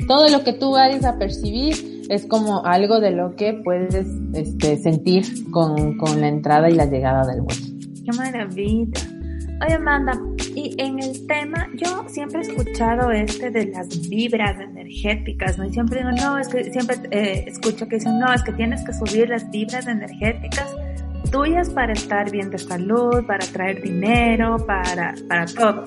[0.08, 4.78] Todo lo que tú vayas a percibir es como algo de lo que puedes este,
[4.78, 7.58] sentir con, con la entrada y la llegada del buey.
[8.06, 9.02] Qué maravilla.
[9.66, 10.20] Oye, Amanda,
[10.56, 15.66] y en el tema, yo siempre he escuchado este de las vibras energéticas, ¿no?
[15.66, 18.84] Y siempre digo, no, es que siempre eh, escucho que dicen, no, es que tienes
[18.84, 20.68] que subir las vibras energéticas
[21.34, 25.84] tuyas para estar bien de salud, para traer dinero, para, para todo.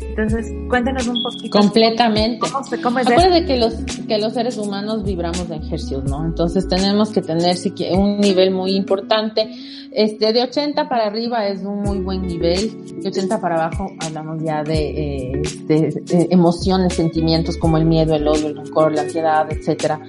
[0.00, 1.56] Entonces, cuéntanos un poquito.
[1.56, 2.40] Completamente.
[2.82, 3.74] ¿Cómo, Acuérdate que los,
[4.08, 6.24] que los seres humanos vibramos de ejercicios, ¿no?
[6.24, 7.56] Entonces tenemos que tener
[7.92, 9.48] un nivel muy importante.
[9.92, 13.00] Este, de 80 para arriba es un muy buen nivel.
[13.00, 15.32] De 80 para abajo hablamos ya de,
[15.68, 20.00] eh, emociones, sentimientos como el miedo, el odio, el rencor, la ansiedad, etcétera.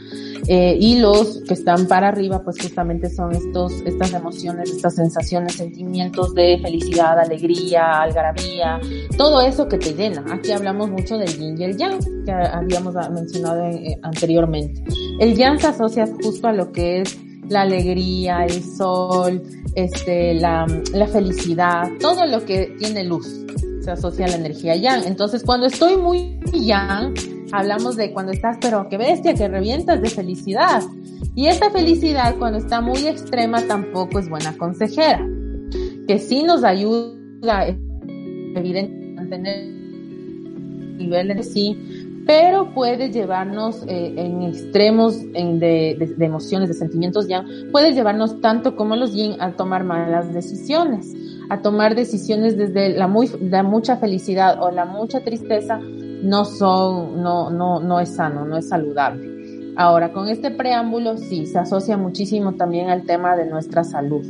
[0.47, 5.53] Eh, y los que están para arriba, pues justamente son estos, estas emociones, estas sensaciones,
[5.53, 8.79] sentimientos de felicidad, alegría, algarabía,
[9.17, 10.25] todo eso que te llena.
[10.31, 14.83] Aquí hablamos mucho del yin y el yang, que habíamos mencionado eh, anteriormente.
[15.19, 17.17] El yang se asocia justo a lo que es
[17.49, 19.41] la alegría, el sol,
[19.75, 23.45] este, la, la felicidad, todo lo que tiene luz
[23.81, 25.03] se asocia a la energía yang.
[25.05, 27.13] Entonces, cuando estoy muy yang,
[27.51, 30.83] hablamos de cuando estás, pero qué bestia, que revientas de felicidad.
[31.35, 35.25] Y esa felicidad cuando está muy extrema tampoco es buena consejera.
[36.07, 37.67] Que sí nos ayuda,
[38.55, 39.67] evidentemente, a tener
[40.97, 41.98] niveles de sí,
[42.29, 48.95] pero puede llevarnos eh, en extremos de, emociones, de sentimientos ya, puede llevarnos tanto como
[48.95, 51.11] los yin a tomar malas decisiones,
[51.49, 57.23] a tomar decisiones desde la, muy, la mucha felicidad o la mucha tristeza no son,
[57.23, 59.73] no, no, no es sano, no es saludable.
[59.75, 64.23] Ahora, con este preámbulo sí, se asocia muchísimo también al tema de nuestra salud.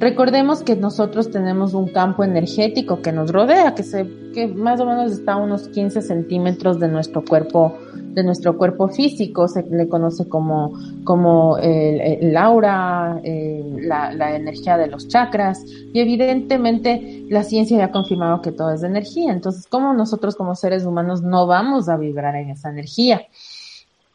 [0.00, 4.86] Recordemos que nosotros tenemos un campo energético que nos rodea, que, se, que más o
[4.86, 9.90] menos está a unos 15 centímetros de nuestro cuerpo, de nuestro cuerpo físico, se le
[9.90, 10.72] conoce como,
[11.04, 18.40] como el, aura, la, energía de los chakras, y evidentemente la ciencia ya ha confirmado
[18.40, 22.48] que todo es energía, entonces, ¿cómo nosotros como seres humanos no vamos a vibrar en
[22.48, 23.20] esa energía?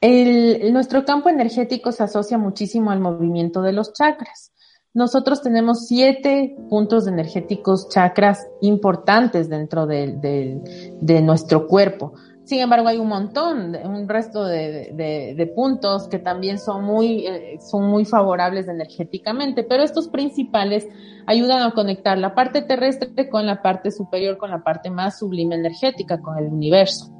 [0.01, 4.51] El, nuestro campo energético se asocia muchísimo al movimiento de los chakras.
[4.95, 10.15] Nosotros tenemos siete puntos energéticos chakras importantes dentro de,
[11.01, 12.13] de, nuestro cuerpo.
[12.45, 17.59] Sin embargo, hay un montón, un resto de, de puntos que también son muy, eh,
[17.59, 20.87] son muy favorables energéticamente, pero estos principales
[21.27, 25.55] ayudan a conectar la parte terrestre con la parte superior, con la parte más sublime
[25.55, 27.11] energética, con el universo.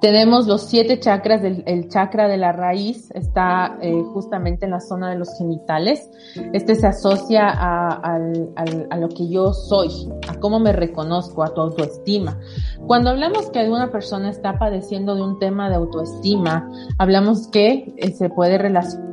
[0.00, 4.80] Tenemos los siete chakras, del, el chakra de la raíz está eh, justamente en la
[4.80, 6.08] zona de los genitales.
[6.52, 9.88] Este se asocia a, a, lo que yo soy,
[10.28, 12.38] a cómo me reconozco, a tu autoestima.
[12.86, 18.12] Cuando hablamos que una persona está padeciendo de un tema de autoestima, hablamos que eh,
[18.12, 19.08] se puede relacionar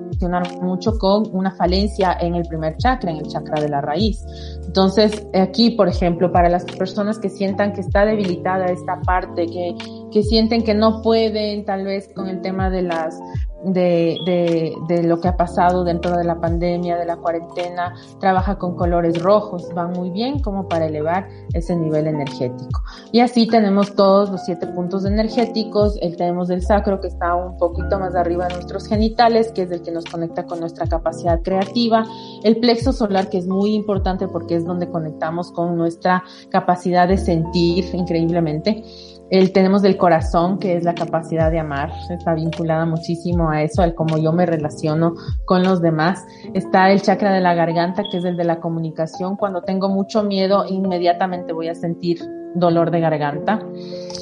[0.61, 4.23] mucho con una falencia en el primer chakra, en el chakra de la raíz.
[4.65, 9.75] Entonces, aquí, por ejemplo, para las personas que sientan que está debilitada esta parte, que,
[10.11, 13.19] que sienten que no pueden, tal vez con el tema de las
[13.65, 18.57] de, de, de, lo que ha pasado dentro de la pandemia, de la cuarentena, trabaja
[18.57, 22.83] con colores rojos, van muy bien como para elevar ese nivel energético.
[23.11, 27.57] Y así tenemos todos los siete puntos energéticos, el tenemos del sacro que está un
[27.57, 31.41] poquito más arriba de nuestros genitales, que es el que nos conecta con nuestra capacidad
[31.41, 32.05] creativa,
[32.43, 37.17] el plexo solar que es muy importante porque es donde conectamos con nuestra capacidad de
[37.17, 38.83] sentir increíblemente
[39.29, 43.81] el tenemos del corazón, que es la capacidad de amar, está vinculada muchísimo a eso,
[43.81, 46.23] al cómo yo me relaciono con los demás.
[46.53, 49.35] Está el chakra de la garganta, que es el de la comunicación.
[49.35, 52.19] Cuando tengo mucho miedo, inmediatamente voy a sentir
[52.53, 53.59] dolor de garganta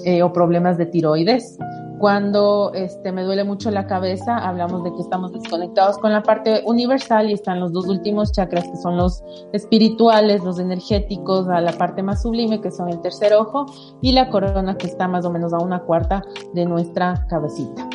[0.06, 1.58] eh, o problemas de tiroides
[2.04, 6.62] Cuando este, me duele mucho la cabeza, hablamos de que estamos desconectados con la parte
[6.66, 11.72] universal y están los dos últimos chakras que son los espirituales, los energéticos, a la
[11.72, 13.68] parte más sublime que son el tercer ojo
[14.02, 17.88] y la corona que está más o menos a una cuarta de nuestra cabecita.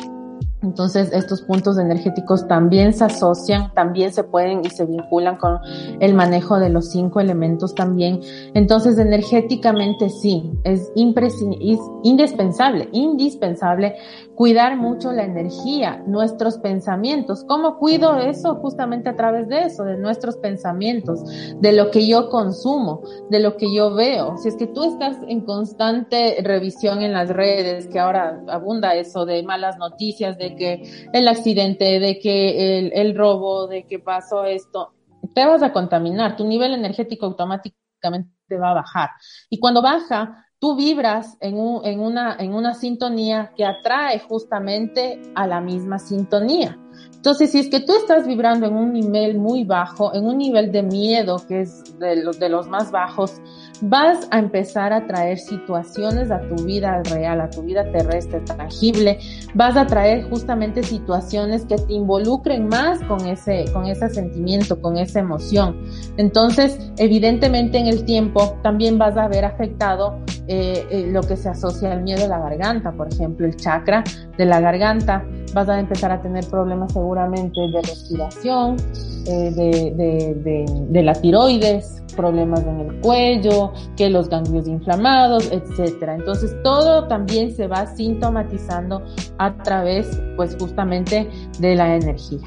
[0.61, 5.59] Entonces, estos puntos energéticos también se asocian, también se pueden y se vinculan con
[5.99, 8.19] el manejo de los cinco elementos también.
[8.53, 13.95] Entonces, energéticamente sí, es, es indispensable, indispensable
[14.39, 17.43] cuidar mucho la energía, nuestros pensamientos.
[17.45, 18.55] ¿Cómo cuido eso?
[18.55, 21.21] Justamente a través de eso, de nuestros pensamientos,
[21.59, 24.37] de lo que yo consumo, de lo que yo veo.
[24.37, 29.25] Si es que tú estás en constante revisión en las redes, que ahora abunda eso
[29.25, 34.45] de malas noticias, de que el accidente, de que el, el robo, de que pasó
[34.45, 34.93] esto,
[35.33, 38.29] te vas a contaminar, tu nivel energético automáticamente
[38.61, 39.09] va a bajar.
[39.49, 45.21] Y cuando baja, tú vibras en, un, en, una, en una sintonía que atrae justamente
[45.35, 46.77] a la misma sintonía.
[47.19, 50.71] Entonces, si es que tú estás vibrando en un nivel muy bajo, en un nivel
[50.71, 53.41] de miedo que es de los, de los más bajos,
[53.81, 59.19] vas a empezar a traer situaciones a tu vida real, a tu vida terrestre, tangible,
[59.53, 64.97] vas a traer justamente situaciones que te involucren más con ese, con ese sentimiento, con
[64.97, 65.77] esa emoción.
[66.15, 71.49] Entonces, evidentemente en el tiempo también vas a haber afectado eh, eh, lo que se
[71.49, 74.05] asocia al miedo a la garganta, por ejemplo, el chakra
[74.37, 78.77] de la garganta, vas a empezar a tener problemas seguramente de respiración,
[79.25, 85.49] eh, de, de, de, de la tiroides, problemas en el cuello, que los ganglios inflamados,
[85.51, 86.15] etcétera.
[86.15, 89.01] Entonces todo también se va sintomatizando
[89.37, 92.45] a través, pues justamente de la energía.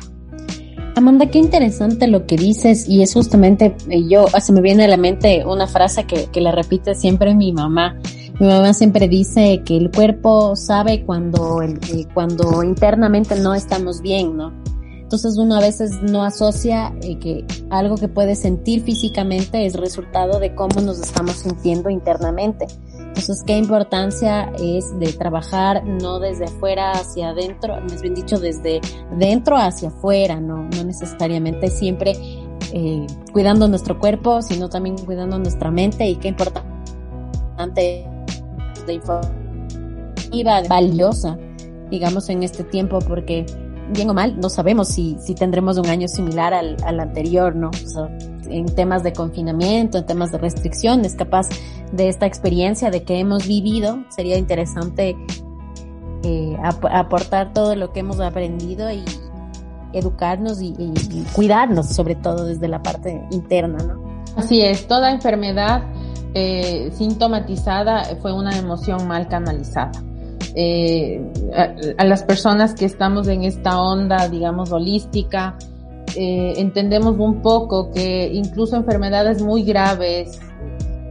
[0.95, 4.89] Amanda, qué interesante lo que dices y es justamente eh, yo, se me viene a
[4.89, 7.97] la mente una frase que, que le repite siempre mi mamá.
[8.43, 14.01] Mi mamá siempre dice que el cuerpo sabe cuando, el, eh, cuando internamente no estamos
[14.01, 14.53] bien, ¿no?
[14.83, 20.41] Entonces uno a veces no asocia eh, que algo que puede sentir físicamente es resultado
[20.41, 22.67] de cómo nos estamos sintiendo internamente.
[22.99, 28.81] Entonces, qué importancia es de trabajar no desde afuera hacia adentro, más bien dicho, desde
[29.21, 32.15] dentro hacia afuera, no, no necesariamente siempre
[32.73, 38.12] eh, cuidando nuestro cuerpo, sino también cuidando nuestra mente y qué importante
[38.87, 41.39] de informativa, valiosa,
[41.91, 43.47] digamos, en este tiempo, porque
[43.91, 47.71] bien o mal, no sabemos si, si tendremos un año similar al, al anterior, ¿no?
[48.49, 51.49] En temas de confinamiento, en temas de restricciones, capaz
[51.93, 55.17] de esta experiencia de que hemos vivido, sería interesante
[56.25, 59.05] eh, ap aportar todo lo que hemos aprendido y
[59.93, 64.03] educarnos y, y, cuidarnos, sobre todo desde la parte interna, ¿no?
[64.37, 65.83] Así es, toda enfermedad
[66.35, 69.93] eh, sintomatizada fue una emoción mal canalizada
[70.55, 71.21] eh,
[71.97, 75.57] a, las personas que estamos en esta onda, digamos, holística,
[76.15, 80.41] eh, entendemos un poco que incluso enfermedades muy graves,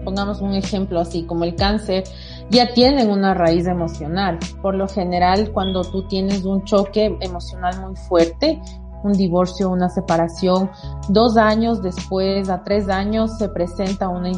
[0.03, 2.03] pongamos un ejemplo así como el cáncer,
[2.49, 4.37] ya tienen una raíz emocional.
[4.61, 8.61] Por lo general, cuando tú tienes un choque emocional muy fuerte,
[9.03, 10.69] un divorcio, una separación,
[11.09, 14.29] dos años después, a tres años, se presenta una,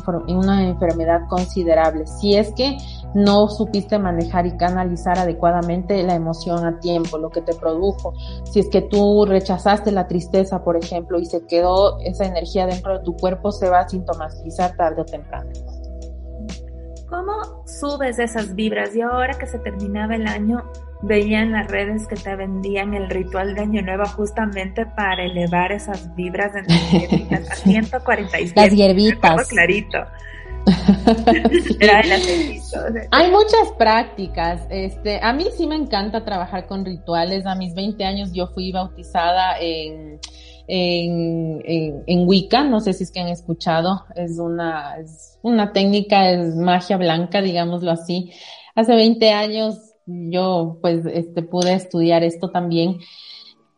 [0.63, 2.07] enfermedad considerable.
[2.07, 2.77] Si es que
[3.13, 8.13] no supiste manejar y canalizar adecuadamente la emoción a tiempo, lo que te produjo.
[8.45, 12.97] Si es que tú rechazaste la tristeza, por ejemplo, y se quedó esa energía dentro
[12.97, 15.51] de tu cuerpo, se va a sintomatizar tarde o temprano.
[17.09, 18.95] ¿Cómo subes esas vibras?
[18.95, 20.63] Y ahora que se terminaba el año,
[21.03, 25.71] veía en las redes que te vendían el ritual de Año Nuevo justamente para elevar
[25.71, 28.53] esas vibras energéticas a 147.
[28.55, 29.47] Las hierbitas.
[29.49, 29.99] Clarito.
[33.11, 34.61] Hay muchas prácticas.
[34.69, 37.45] Este, a mí sí me encanta trabajar con rituales.
[37.45, 40.21] A mis 20 años yo fui bautizada en,
[40.67, 42.63] en, en, en Wicca.
[42.63, 44.05] No sé si es que han escuchado.
[44.15, 48.31] Es una, es una técnica, es magia blanca, digámoslo así.
[48.73, 52.99] Hace 20 años yo pues este, pude estudiar esto también.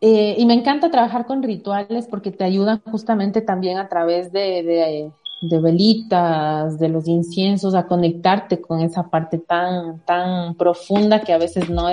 [0.00, 4.62] Eh, y me encanta trabajar con rituales porque te ayudan justamente también a través de,
[4.62, 5.10] de
[5.40, 11.38] de velitas, de los inciensos, a conectarte con esa parte tan, tan profunda que a
[11.38, 11.88] veces no,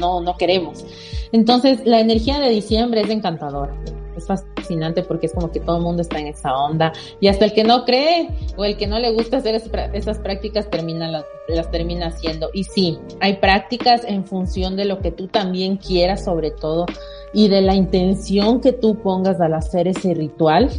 [0.00, 0.84] no, no queremos.
[1.32, 3.74] Entonces, la energía de diciembre es encantadora.
[4.22, 7.44] Es fascinante porque es como que todo el mundo está en esa onda y hasta
[7.44, 11.24] el que no cree o el que no le gusta hacer esas prácticas termina las,
[11.48, 12.50] las termina haciendo.
[12.52, 16.86] Y sí, hay prácticas en función de lo que tú también quieras sobre todo
[17.32, 20.70] y de la intención que tú pongas al hacer ese ritual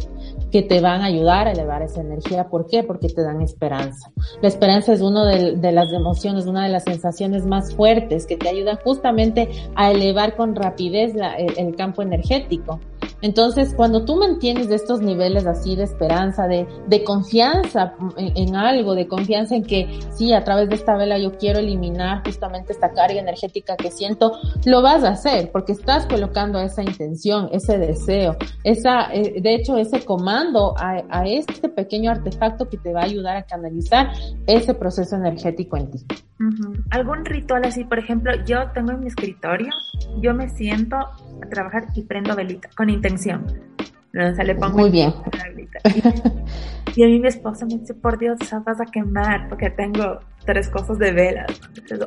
[0.54, 2.48] que te van a ayudar a elevar esa energía.
[2.48, 2.84] ¿Por qué?
[2.84, 4.12] Porque te dan esperanza.
[4.40, 8.36] La esperanza es una de, de, las emociones, una de las sensaciones más fuertes que
[8.36, 12.78] te ayudan justamente a elevar con rapidez la, el, el campo energético.
[13.22, 19.08] Entonces, cuando tú mantienes estos niveles así de esperanza, de, de confianza en, algo, de
[19.08, 23.18] confianza en que sí, a través de esta vela yo quiero eliminar justamente esta carga
[23.18, 24.32] energética que siento,
[24.64, 29.76] lo vas a hacer porque estás colocando esa intención, ese deseo, esa, eh, de hecho,
[29.76, 34.12] ese comando a, a este pequeño artefacto que te va a ayudar a canalizar
[34.46, 35.98] ese proceso energético en ti.
[36.40, 36.84] Uh -huh.
[36.90, 37.84] ¿Algún ritual así?
[37.84, 39.72] Por ejemplo, yo tengo en mi escritorio,
[40.20, 43.46] yo me siento a trabajar y prendo velita con intención.
[44.16, 45.12] O sea, le pongo Muy bien.
[46.94, 49.70] Y, y, a mí mi esposo me dice, por Dios, o vas a quemar, porque
[49.70, 51.60] tengo tres cosas de velas.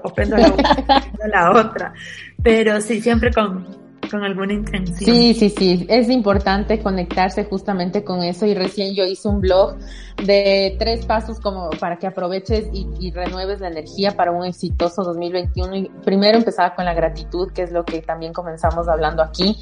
[0.04, 1.94] O prendo la una, prendo la otra.
[2.42, 3.68] Pero sí, siempre con,
[4.10, 4.98] con alguna intención.
[4.98, 9.78] Sí, sí, sí, es importante conectarse justamente con eso y recién yo hice un blog
[10.24, 15.76] de tres pasos como para que aproveches y, renueves la energía para un exitoso 2021
[15.76, 19.56] y primero empezaba con la gratitud, que es lo que también comenzamos hablando aquí,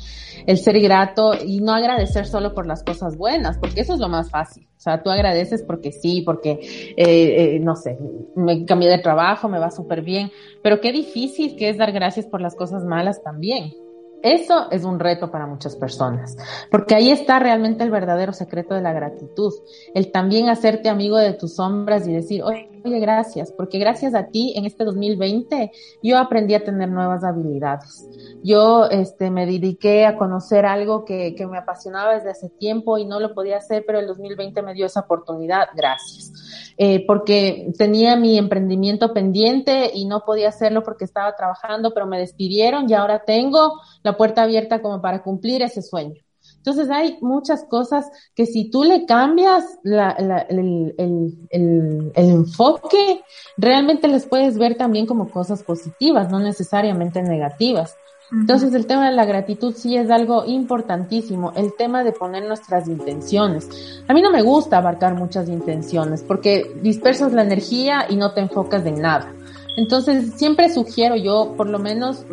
[0.45, 4.09] el ser grato y no agradecer solo por las cosas buenas, porque eso es lo
[4.09, 4.67] más fácil.
[4.77, 6.95] O sea, tú agradeces porque sí, porque, eh,
[7.55, 7.97] eh, no sé,
[8.35, 10.31] me cambié de trabajo, me va súper bien,
[10.61, 13.73] pero qué difícil que es dar gracias por las cosas malas también.
[14.25, 16.35] Eso es un reto para muchas personas,
[16.71, 19.53] porque ahí está realmente el verdadero secreto de la gratitud,
[19.93, 24.27] el también hacerte amigo de tus sombras y decir, oye, oye, gracias, porque gracias a
[24.27, 25.71] ti en este 2020
[26.03, 28.07] yo aprendí a tener nuevas habilidades.
[28.43, 33.05] Yo este, me dediqué a conocer algo que, que me apasionaba desde hace tiempo y
[33.05, 36.31] no lo podía hacer, pero el 2020 me dio esa oportunidad, gracias.
[36.77, 42.19] Eh, porque tenía mi emprendimiento pendiente y no podía hacerlo porque estaba trabajando, pero me
[42.19, 46.24] despidieron y ahora tengo la puerta abierta como para cumplir ese sueño.
[46.65, 52.29] Entonces hay muchas cosas que si tú le cambias la, la, el, el, el, el,
[52.29, 53.21] enfoque,
[53.55, 57.95] realmente les puedes ver también como cosas positivas, no necesariamente negativas.
[58.31, 62.87] Entonces el tema de la gratitud sí es algo importantísimo, el tema de poner nuestras
[62.87, 64.01] intenciones.
[64.07, 68.41] A mí no me gusta abarcar muchas intenciones porque dispersas la energía y no te
[68.41, 69.31] enfocas en nada.
[69.77, 72.23] Entonces siempre sugiero yo, por lo menos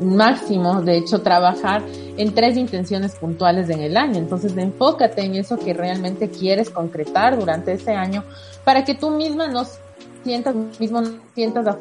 [0.00, 1.82] máximo, de hecho, trabajar
[2.16, 4.18] en tres intenciones puntuales en el año.
[4.18, 8.24] Entonces enfócate en eso que realmente quieres concretar durante ese año
[8.64, 9.66] para que tú misma no
[10.24, 11.02] sientas, mismo
[11.34, 11.78] sientas a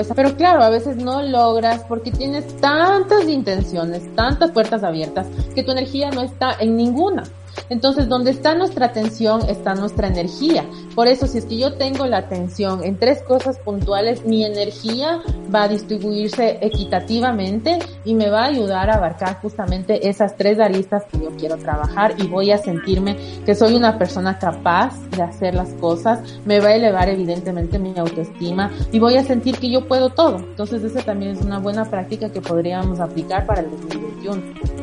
[0.00, 0.14] esa.
[0.14, 5.70] Pero claro, a veces no logras porque tienes tantas intenciones, tantas puertas abiertas, que tu
[5.70, 7.24] energía no está en ninguna.
[7.70, 10.64] Entonces, donde está nuestra atención, está nuestra energía.
[10.94, 15.20] Por eso, si es que yo tengo la atención en tres cosas puntuales, mi energía
[15.54, 21.04] va a distribuirse equitativamente y me va a ayudar a abarcar justamente esas tres aristas
[21.10, 25.54] que yo quiero trabajar y voy a sentirme que soy una persona capaz de hacer
[25.54, 29.86] las cosas, me va a elevar evidentemente mi autoestima y voy a sentir que yo
[29.86, 30.38] puedo todo.
[30.38, 34.77] Entonces, esa también es una buena práctica que podríamos aplicar para el 2021.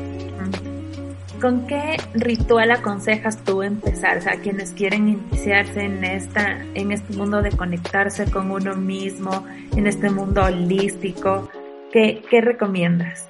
[1.42, 4.18] ¿Con qué ritual aconsejas tú empezar?
[4.18, 9.46] O sea, quienes quieren iniciarse en esta, en este mundo de conectarse con uno mismo,
[9.76, 11.50] en este mundo holístico,
[11.92, 13.30] ¿qué, qué recomiendas?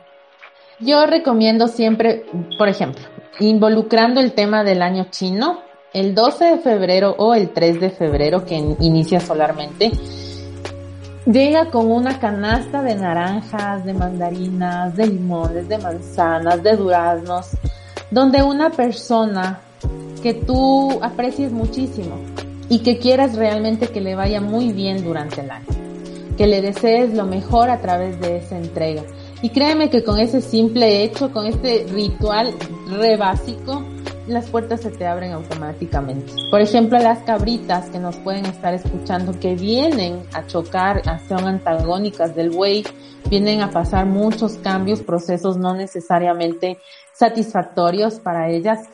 [0.79, 2.25] Yo recomiendo siempre,
[2.57, 3.03] por ejemplo,
[3.39, 5.61] involucrando el tema del año chino,
[5.93, 9.91] el 12 de febrero o el 3 de febrero que inicia solarmente,
[11.25, 17.51] llega con una canasta de naranjas, de mandarinas, de limones, de manzanas, de duraznos,
[18.11, 19.61] donde una persona
[20.21, 22.15] que tú aprecies muchísimo
[22.69, 25.67] y que quieras realmente que le vaya muy bien durante el año,
[26.37, 29.03] que le desees lo mejor a través de esa entrega.
[29.41, 32.53] Y créeme que con ese simple hecho, con este ritual
[32.89, 33.83] re básico,
[34.27, 36.31] las puertas se te abren automáticamente.
[36.49, 42.35] Por ejemplo, las cabritas que nos pueden estar escuchando que vienen a chocar, son antagónicas
[42.35, 42.83] del buey,
[43.29, 46.79] vienen a pasar muchos cambios, procesos no necesariamente
[47.13, 48.89] satisfactorios para ellas,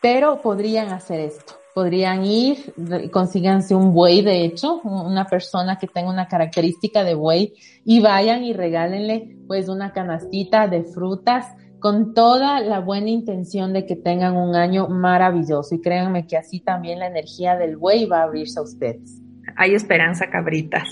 [0.00, 1.54] pero podrían hacer esto.
[1.74, 2.72] Podrían ir,
[3.10, 7.54] consíganse un buey, de hecho, una persona que tenga una característica de buey
[7.84, 11.46] y vayan y regálenle pues una canastita de frutas
[11.84, 16.60] con toda la buena intención de que tengan un año maravilloso y créanme que así
[16.60, 19.20] también la energía del buey va a abrirse a ustedes.
[19.56, 20.88] Hay esperanza, cabritas.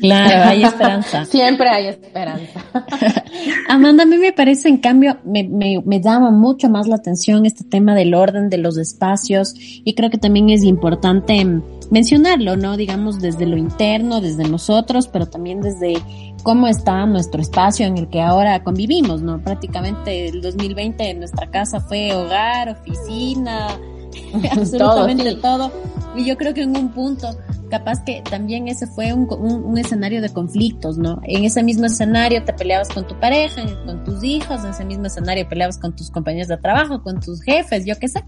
[0.00, 1.24] Claro, hay esperanza.
[1.24, 2.64] Siempre hay esperanza.
[3.68, 7.46] Amanda, a mí me parece, en cambio, me, me, me, llama mucho más la atención
[7.46, 11.44] este tema del orden de los espacios y creo que también es importante
[11.90, 12.76] mencionarlo, ¿no?
[12.76, 15.94] Digamos, desde lo interno, desde nosotros, pero también desde
[16.42, 19.40] cómo está nuestro espacio en el que ahora convivimos, ¿no?
[19.40, 23.68] Prácticamente el 2020 en nuestra casa fue hogar, oficina,
[24.52, 25.72] absolutamente todo,
[26.16, 27.36] Y yo creo que en un punto,
[27.70, 31.20] capaz que también ese fue un, un, escenario de conflictos, ¿no?
[31.24, 35.06] En ese mismo escenario te peleabas con tu pareja, con tus hijos, en ese mismo
[35.06, 38.22] escenario peleabas con tus compañeros de trabajo, con tus jefes, yo qué sé.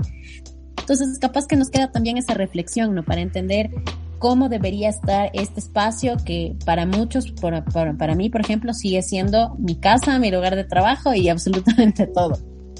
[0.78, 3.02] Entonces, capaz que nos queda también esa reflexión, ¿no?
[3.02, 3.70] Para entender
[4.18, 9.54] cómo debería estar este espacio que para muchos, para, para mí, por ejemplo, sigue siendo
[9.58, 12.38] mi casa, mi lugar de trabajo y absolutamente todo.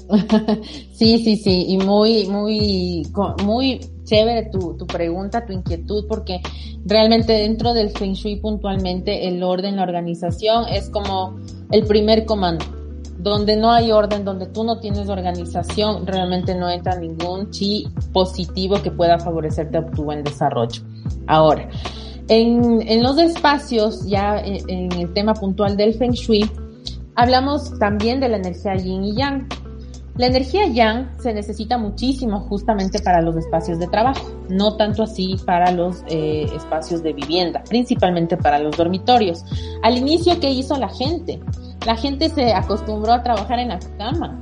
[0.93, 3.07] Sí, sí, sí, y muy, muy,
[3.43, 6.41] muy chévere tu, tu pregunta, tu inquietud, porque
[6.85, 11.37] realmente dentro del Feng Shui puntualmente el orden, la organización es como
[11.71, 12.65] el primer comando.
[13.19, 18.81] Donde no hay orden, donde tú no tienes organización, realmente no entra ningún chi positivo
[18.81, 20.81] que pueda favorecerte a tu buen desarrollo.
[21.25, 21.67] Ahora,
[22.27, 26.49] en, en los espacios, ya en, en el tema puntual del Feng Shui,
[27.15, 29.47] hablamos también de la energía yin y yang.
[30.17, 35.35] La energía yang se necesita muchísimo justamente para los espacios de trabajo, no tanto así
[35.45, 39.45] para los eh, espacios de vivienda, principalmente para los dormitorios.
[39.83, 41.39] Al inicio, ¿qué hizo la gente?
[41.85, 44.39] La gente se acostumbró a trabajar en la cama,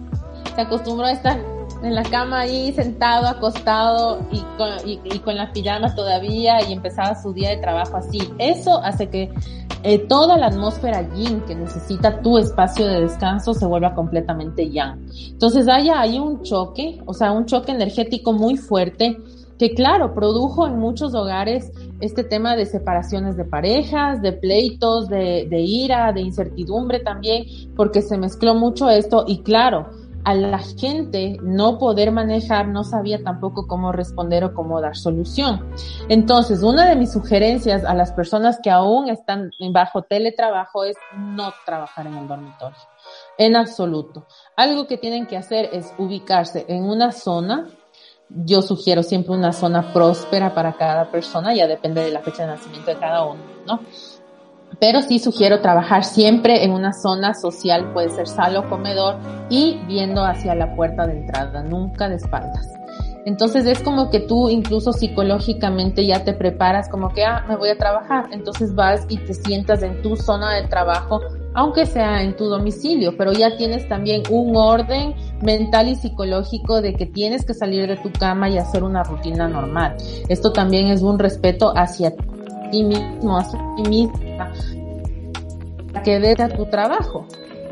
[0.55, 5.51] se acostumbró a estar en la cama ahí sentado, acostado y con, y, con la
[5.51, 8.19] pijama todavía y empezaba su día de trabajo así.
[8.37, 9.31] Eso hace que
[9.83, 15.07] eh, toda la atmósfera yin que necesita tu espacio de descanso se vuelva completamente yang.
[15.29, 19.17] Entonces haya ahí un choque, o sea, un choque energético muy fuerte
[19.57, 21.71] que claro, produjo en muchos hogares
[22.01, 27.45] este tema de separaciones de parejas, de pleitos, de, de ira, de incertidumbre también,
[27.75, 29.87] porque se mezcló mucho esto y claro,
[30.25, 35.71] a la gente no poder manejar, no sabía tampoco cómo responder o cómo dar solución.
[36.09, 41.53] Entonces, una de mis sugerencias a las personas que aún están bajo teletrabajo es no
[41.63, 42.77] trabajar en el dormitorio,
[43.37, 44.25] en absoluto.
[44.55, 47.67] Algo que tienen que hacer es ubicarse en una zona.
[48.27, 52.53] Yo sugiero siempre una zona próspera para cada persona, ya depende de la fecha de
[52.53, 53.79] nacimiento de cada uno, ¿no?
[54.79, 59.15] Pero sí sugiero trabajar siempre en una zona social, puede ser sala o comedor,
[59.49, 62.67] y viendo hacia la puerta de entrada, nunca de espaldas.
[63.25, 67.69] Entonces es como que tú incluso psicológicamente ya te preparas como que, ah, me voy
[67.69, 68.29] a trabajar.
[68.31, 71.21] Entonces vas y te sientas en tu zona de trabajo,
[71.55, 76.93] aunque sea en tu domicilio, pero ya tienes también un orden mental y psicológico de
[76.93, 79.95] que tienes que salir de tu cama y hacer una rutina normal.
[80.29, 82.15] Esto también es un respeto hacia
[82.69, 83.43] ti mismo, a
[83.75, 84.51] ti misma,
[86.03, 87.25] que dé a tu trabajo.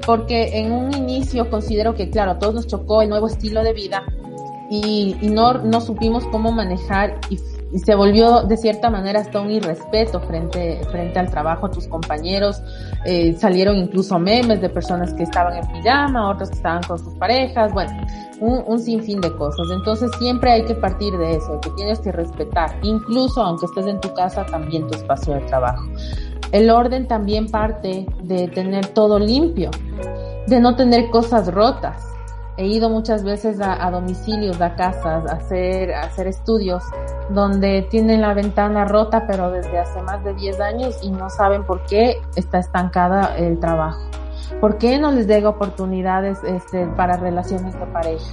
[0.06, 3.72] Porque en un inicio considero que, claro, a todos nos chocó el nuevo estilo de
[3.72, 4.04] vida
[4.70, 7.38] y, y no, no supimos cómo manejar y
[7.80, 12.62] se volvió de cierta manera hasta un irrespeto frente, frente al trabajo tus compañeros.
[13.06, 17.14] Eh, salieron incluso memes de personas que estaban en pijama, otras que estaban con sus
[17.16, 17.92] parejas, bueno,
[18.40, 19.68] un, un sinfín de cosas.
[19.72, 24.00] Entonces siempre hay que partir de eso, que tienes que respetar, incluso aunque estés en
[24.00, 25.84] tu casa, también tu espacio de trabajo.
[26.52, 29.72] El orden también parte de tener todo limpio,
[30.46, 32.13] de no tener cosas rotas
[32.58, 36.84] he ido muchas veces a, domicilios, a casas, a hacer, a hacer estudios
[37.30, 41.64] donde tienen la ventana rota, pero desde hace más de 10 años y no saben
[41.64, 44.02] por qué está estancada el trabajo.
[44.60, 48.26] ¿Por qué no les llega oportunidades este, para relaciones de pareja?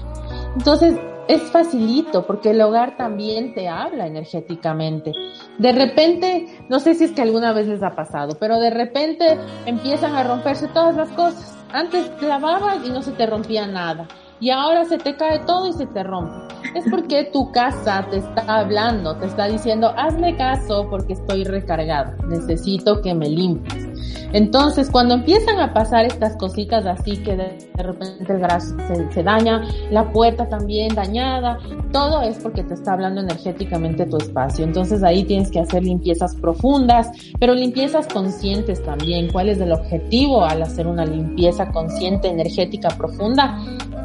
[0.54, 0.98] Entonces,
[1.28, 5.12] es facilito porque el hogar también te habla energéticamente.
[5.58, 9.38] De repente, no sé si es que alguna vez les ha pasado, pero de repente
[9.64, 14.06] empiezan a romperse todas las cosas antes lavabas y no se te rompía nada.
[14.40, 16.54] Y ahora se te cae todo y se te rompe.
[16.74, 22.12] Es porque tu casa te está hablando, te está diciendo, hazme caso porque estoy recargado.
[22.26, 23.89] Necesito que me limpies.
[24.32, 28.66] Entonces, cuando empiezan a pasar estas cositas así que de, repente el garaje
[29.12, 31.58] se, daña, la puerta también dañada,
[31.92, 34.64] todo es porque te está hablando energéticamente tu espacio.
[34.64, 39.30] Entonces ahí tienes que hacer limpiezas profundas, pero limpiezas conscientes también.
[39.32, 43.58] ¿Cuál es el objetivo al hacer una limpieza consciente, energética, profunda?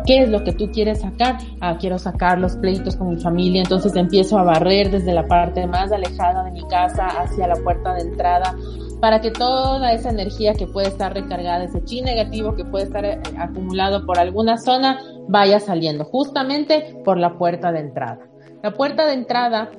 [0.05, 1.39] ¿Qué es lo que tú quieres sacar?
[1.61, 5.65] Ah, quiero sacar los pleitos con mi familia, entonces empiezo a barrer desde la parte
[5.65, 8.55] más alejada de mi casa hacia la puerta de entrada
[8.99, 13.05] para que toda esa energía que puede estar recargada, ese chi negativo que puede estar
[13.05, 18.19] eh, acumulado por alguna zona, vaya saliendo justamente por la puerta de entrada.
[18.63, 19.69] La puerta de entrada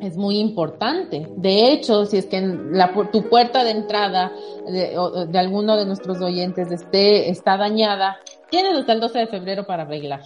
[0.00, 1.28] es muy importante.
[1.36, 4.32] De hecho, si es que la, tu puerta de entrada
[4.66, 4.96] de,
[5.28, 8.16] de, alguno de nuestros oyentes esté, está dañada,
[8.50, 10.22] tienes hasta el 12 de febrero para arreglar.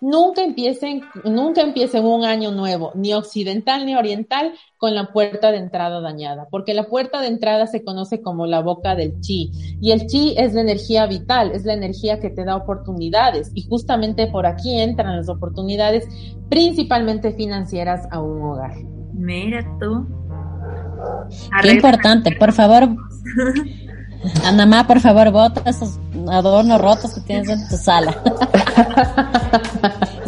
[0.00, 5.58] Nunca empiecen, nunca empiecen un año nuevo, ni occidental ni oriental, con la puerta de
[5.58, 9.50] entrada dañada, porque la puerta de entrada se conoce como la boca del chi,
[9.80, 13.66] y el chi es la energía vital, es la energía que te da oportunidades, y
[13.66, 16.06] justamente por aquí entran las oportunidades,
[16.48, 18.74] principalmente financieras a un hogar.
[19.14, 20.06] Mira tú.
[21.62, 22.88] Qué importante, por favor.
[24.44, 25.98] Anamá, por favor, bota esos
[26.30, 28.14] adornos rotos que tienes en tu sala.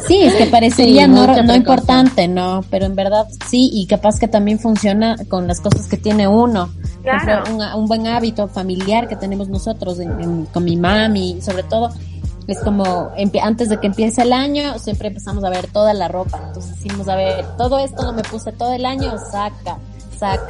[0.07, 2.65] sí, es que parecería no, no importante, ¿no?
[2.71, 6.71] Pero en verdad sí, y capaz que también funciona con las cosas que tiene uno.
[7.03, 7.55] Claro.
[7.55, 11.91] Un, un, buen hábito familiar que tenemos nosotros en, en, con mi mami, sobre todo
[12.47, 13.11] es como
[13.43, 17.09] antes de que empiece el año siempre empezamos a ver toda la ropa entonces decimos
[17.09, 19.79] a ver todo esto no me puse todo el año saca
[20.17, 20.49] saca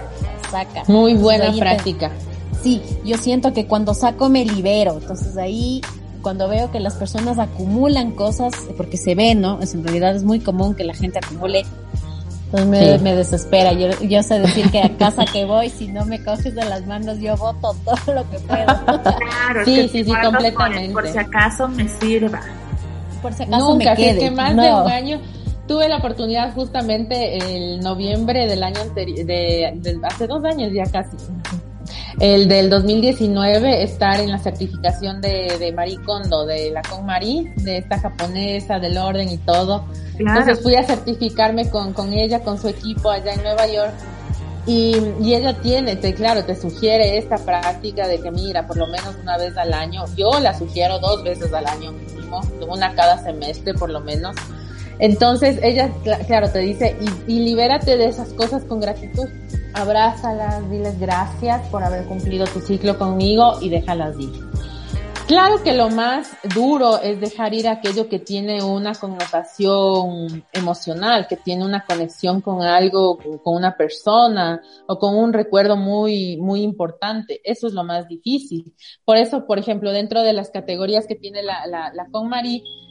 [0.51, 2.36] saca muy buena práctica te,
[2.67, 5.81] sí yo siento que cuando saco me libero entonces ahí
[6.23, 10.25] cuando veo que las personas acumulan cosas porque se ve no es en realidad es
[10.25, 11.65] muy común que la gente acumule
[12.47, 13.03] entonces me, sí.
[13.03, 13.73] me, desespera.
[13.73, 16.87] Yo, yo sé decir que a casa que voy, si no me coges de las
[16.87, 18.65] manos, yo voto todo lo que puedo.
[18.65, 20.93] Claro, sí, que sí, sí, completamente.
[20.93, 22.41] Por, por, si acaso me sirva.
[23.21, 24.11] Por si acaso Nunca, me quede.
[24.11, 24.63] es que más no.
[24.63, 25.21] de un año.
[25.67, 30.85] Tuve la oportunidad justamente el noviembre del año anterior, de, de, hace dos años ya
[30.85, 31.17] casi,
[32.21, 37.53] el del 2019 estar en la certificación de, de Marie Kondo, de la Con Marie,
[37.57, 39.85] de esta japonesa, del orden y todo.
[40.17, 40.41] Claro.
[40.41, 43.95] Entonces fui a certificarme con, con ella, con su equipo allá en Nueva York.
[44.67, 48.89] Y, y ella tiene, te, claro, te sugiere esta práctica de que mira, por lo
[48.89, 53.23] menos una vez al año, yo la sugiero dos veces al año mínimo, una cada
[53.23, 54.35] semestre por lo menos.
[54.99, 55.91] Entonces ella,
[56.27, 59.29] claro, te dice, y, libérate de esas cosas con gratitud
[59.75, 64.33] abrázalas, diles gracias por haber cumplido tu ciclo conmigo y déjalas ir.
[65.27, 71.37] Claro que lo más duro es dejar ir aquello que tiene una connotación emocional, que
[71.37, 77.41] tiene una conexión con algo, con una persona o con un recuerdo muy, muy importante.
[77.43, 78.73] Eso es lo más difícil.
[79.05, 82.07] Por eso, por ejemplo, dentro de las categorías que tiene la, la, la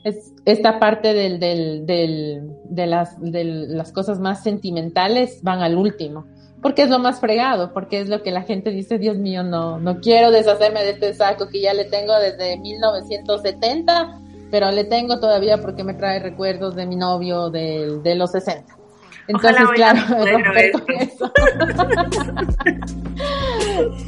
[0.04, 5.78] es esta parte del, del, del, de las, de las cosas más sentimentales van al
[5.78, 6.26] último
[6.66, 9.78] porque es lo más fregado, porque es lo que la gente dice, Dios mío, no,
[9.78, 15.20] no quiero deshacerme de este saco que ya le tengo desde 1970, pero le tengo
[15.20, 18.66] todavía porque me trae recuerdos de mi novio de, de los 60.
[19.28, 21.32] Entonces, claro, romper con eso.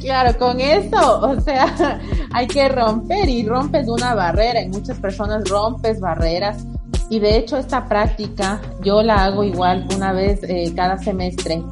[0.00, 2.00] claro, con eso, o sea,
[2.32, 4.58] hay que romper y rompes una barrera.
[4.58, 6.66] En muchas personas rompes barreras.
[7.08, 11.62] Y de hecho, esta práctica yo la hago igual una vez eh, cada semestre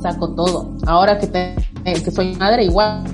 [0.00, 0.76] saco todo.
[0.86, 3.04] Ahora que, te, que soy madre, igual.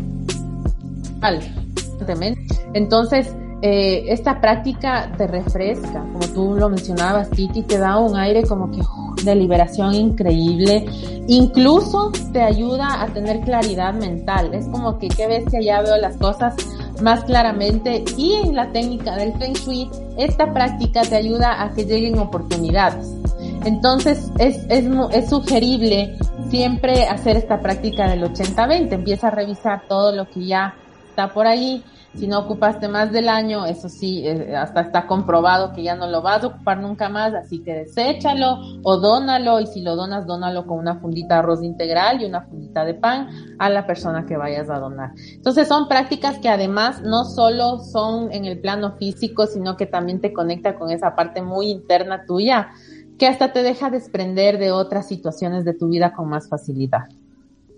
[2.74, 8.43] Entonces, eh, esta práctica te refresca, como tú lo mencionabas, Titi, te da un aire
[8.43, 10.85] como que oh, de liberación increíble.
[11.28, 14.53] Incluso te ayuda a tener claridad mental.
[14.53, 16.55] Es como que, qué que ya veo las cosas
[17.01, 18.05] más claramente.
[18.18, 23.14] Y en la técnica del Feng Shui, esta práctica te ayuda a que lleguen oportunidades.
[23.64, 26.16] Entonces, es, es, es sugerible
[26.50, 28.92] siempre hacer esta práctica del 80-20.
[28.92, 30.74] Empieza a revisar todo lo que ya
[31.08, 31.82] está por ahí.
[32.14, 36.06] Si no ocupaste más del año, eso sí, eh, hasta está comprobado que ya no
[36.06, 40.24] lo vas a ocupar nunca más, así que deséchalo o dónalo y si lo donas,
[40.24, 44.26] dónalo con una fundita de arroz integral y una fundita de pan a la persona
[44.26, 45.10] que vayas a donar.
[45.32, 50.20] Entonces son prácticas que además no solo son en el plano físico, sino que también
[50.20, 52.70] te conecta con esa parte muy interna tuya
[53.18, 57.08] que hasta te deja desprender de otras situaciones de tu vida con más facilidad.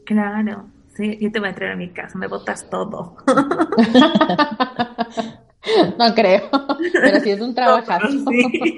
[0.04, 3.16] Claro, sí, yo te voy a entrar a mi casa, me botas todo.
[5.98, 6.48] no creo,
[6.92, 7.86] pero sí es un trabajo.
[8.08, 8.76] Sí.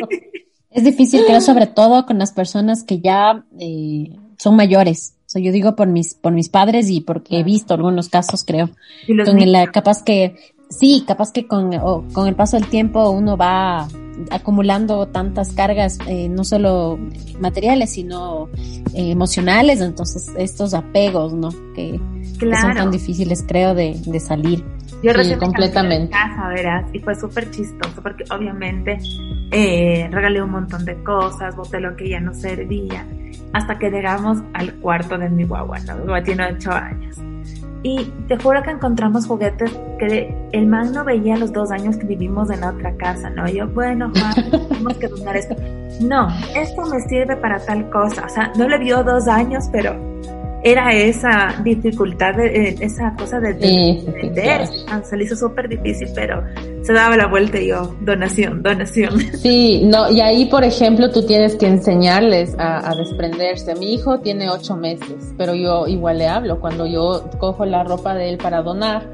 [0.70, 5.14] Es difícil, creo, sobre todo con las personas que ya eh, son mayores.
[5.26, 8.44] O sea, yo digo por mis, por mis padres y porque he visto algunos casos,
[8.44, 8.70] creo.
[9.06, 10.36] Con el, capaz que,
[10.68, 13.88] sí, capaz que con, o, con el paso del tiempo uno va
[14.30, 16.98] acumulando tantas cargas, eh, no solo
[17.40, 18.48] materiales, sino
[18.94, 21.50] eh, emocionales, entonces estos apegos, ¿no?
[21.74, 22.00] Que,
[22.38, 22.56] claro.
[22.56, 24.64] que son tan difíciles, creo, de, de salir.
[25.02, 26.10] Yo sí, completamente.
[26.10, 28.98] casa, verás, y fue súper chistoso porque obviamente
[29.52, 33.06] eh, regalé un montón de cosas, boté lo que ya no servía,
[33.52, 35.94] hasta que llegamos al cuarto de mi guagua, ¿no?
[35.94, 37.16] Mi guagua tiene ocho años.
[37.82, 42.06] Y te juro que encontramos juguetes que el man no veía los dos años que
[42.06, 43.48] vivimos en otra casa, ¿no?
[43.48, 44.12] Yo, bueno,
[44.68, 45.54] tenemos que donar esto.
[46.00, 48.24] No, esto me sirve para tal cosa.
[48.26, 49.94] O sea, no le vio dos años, pero
[50.62, 54.66] era esa dificultad, de, eh, esa cosa de, entender.
[55.04, 56.42] Se le hizo súper difícil, pero
[56.82, 59.18] se daba la vuelta y yo, donación, donación.
[59.38, 63.74] Sí, no, y ahí, por ejemplo, tú tienes que enseñarles a, a, desprenderse.
[63.76, 66.60] Mi hijo tiene ocho meses, pero yo igual le hablo.
[66.60, 69.06] Cuando yo cojo la ropa de él para donar,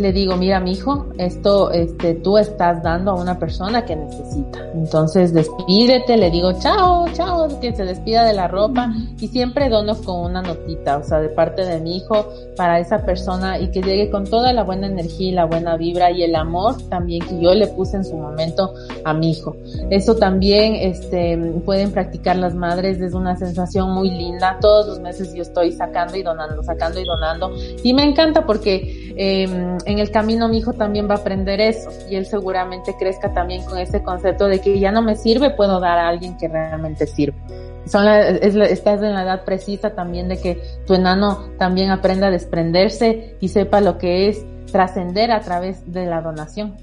[0.00, 4.58] le digo, mira, mi hijo, esto, este, tú estás dando a una persona que necesita.
[4.74, 9.94] Entonces, despídete, le digo, chao, chao, que se despida de la ropa y siempre dono
[10.02, 12.26] con una notita, o sea, de parte de mi hijo
[12.56, 16.10] para esa persona y que llegue con toda la buena energía y la buena vibra
[16.10, 18.72] y el amor también que yo le puse en su momento
[19.04, 19.56] a mi hijo.
[19.90, 24.58] Eso también, este, pueden practicar las madres, es una sensación muy linda.
[24.60, 27.50] Todos los meses yo estoy sacando y donando, sacando y donando
[27.82, 31.90] y me encanta porque, eh, en el camino mi hijo también va a aprender eso
[32.08, 35.80] y él seguramente crezca también con ese concepto de que ya no me sirve, puedo
[35.80, 37.36] dar a alguien que realmente sirve.
[37.86, 43.36] Son estás en la edad precisa también de que tu enano también aprenda a desprenderse
[43.40, 46.76] y sepa lo que es trascender a través de la donación.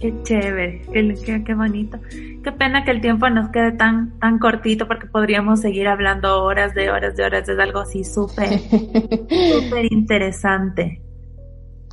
[0.00, 1.98] Qué chévere, qué, qué, bonito.
[2.44, 6.74] Qué pena que el tiempo nos quede tan, tan cortito porque podríamos seguir hablando horas
[6.74, 7.48] de horas de horas.
[7.48, 11.00] Es algo así súper, súper interesante.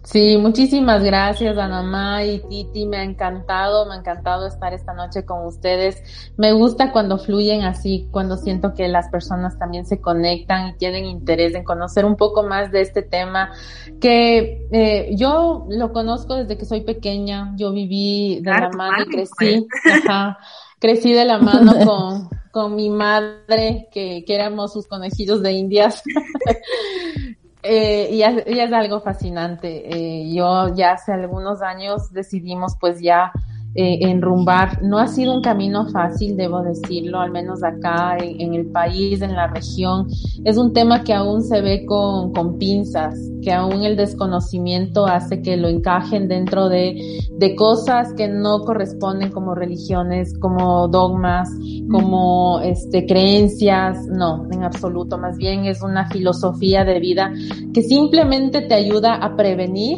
[0.04, 5.24] Sí, muchísimas gracias Anamá y Titi, me ha encantado, me ha encantado estar esta noche
[5.24, 6.04] con ustedes.
[6.36, 11.06] Me gusta cuando fluyen así, cuando siento que las personas también se conectan y tienen
[11.06, 13.54] interés en conocer un poco más de este tema,
[14.02, 19.10] que eh, yo lo conozco desde que soy pequeña, yo viví de la mano y
[19.10, 19.66] crecí,
[20.06, 20.38] ajá,
[20.80, 26.04] crecí de la mano con, con mi madre, que, que éramos sus conejillos de indias.
[27.64, 29.84] Eh, y, es, es, algo fascinante.
[29.88, 33.32] Eh, yo ya hace algunos años decidimos pues ya
[33.76, 34.84] eh, enrumbar.
[34.84, 39.34] No ha sido un camino fácil, debo decirlo, al menos acá en, el país, en
[39.34, 40.08] la región.
[40.44, 45.42] Es un tema que aún se ve con, con pinzas, que aún el desconocimiento hace
[45.42, 51.50] que lo encajen dentro de, de cosas que no corresponden como religiones, como dogmas,
[51.90, 54.06] como este, creencias.
[54.08, 55.18] No, en absoluto.
[55.18, 57.34] Más bien es una filosofía de vida
[57.74, 59.98] que simplemente te ayuda a prevenir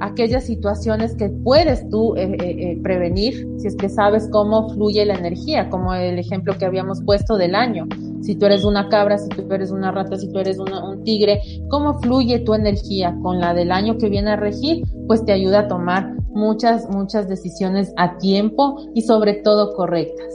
[0.00, 5.04] aquellas situaciones que puedes tú eh, eh, eh, prevenir si es que sabes cómo fluye
[5.04, 7.86] la energía, como el ejemplo que habíamos puesto del año.
[8.22, 11.40] Si tú eres una cabra, si tú eres una rata, si tú eres un tigre,
[11.68, 15.60] cómo fluye tu energía con la del año que viene a regir, pues te ayuda
[15.60, 20.34] a tomar muchas, muchas decisiones a tiempo y sobre todo correctas.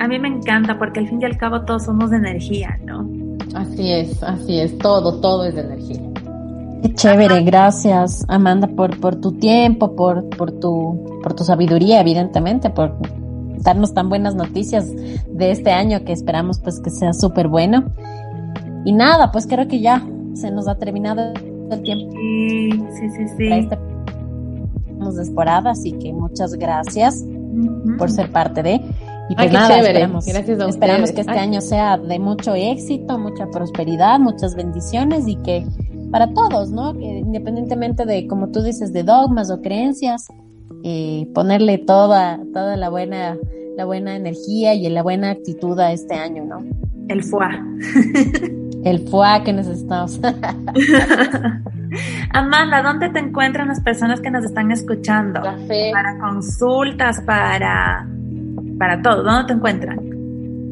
[0.00, 3.08] A mí me encanta porque al fin y al cabo todos somos de energía, ¿no?
[3.54, 6.13] Así es, así es, todo, todo es de energía.
[6.92, 12.96] Chévere, gracias Amanda por, por tu tiempo, por, por, tu, por tu sabiduría, evidentemente, por
[13.60, 17.84] darnos tan buenas noticias de este año que esperamos pues que sea súper bueno.
[18.84, 21.32] Y nada, pues creo que ya se nos ha terminado
[21.70, 22.12] el tiempo.
[22.12, 23.48] Sí, sí, sí, sí.
[23.48, 23.78] Este,
[25.66, 27.24] así que muchas gracias
[27.98, 28.80] por ser parte de.
[29.30, 34.54] Y pues nada, esperamos, esperamos que este año sea de mucho éxito, mucha prosperidad, muchas
[34.54, 35.64] bendiciones y que
[36.14, 36.92] para todos, ¿no?
[36.92, 40.28] Que independientemente de, como tú dices, de dogmas o creencias,
[40.84, 43.36] eh, ponerle toda, toda la buena,
[43.76, 46.58] la buena energía y la buena actitud a este año, ¿no?
[47.08, 47.50] El FUA.
[48.84, 50.20] El FUA que necesitamos.
[52.30, 55.40] Amanda, ¿dónde te encuentran las personas que nos están escuchando?
[55.42, 58.08] Para consultas, para,
[58.78, 60.13] para todo, ¿dónde te encuentran?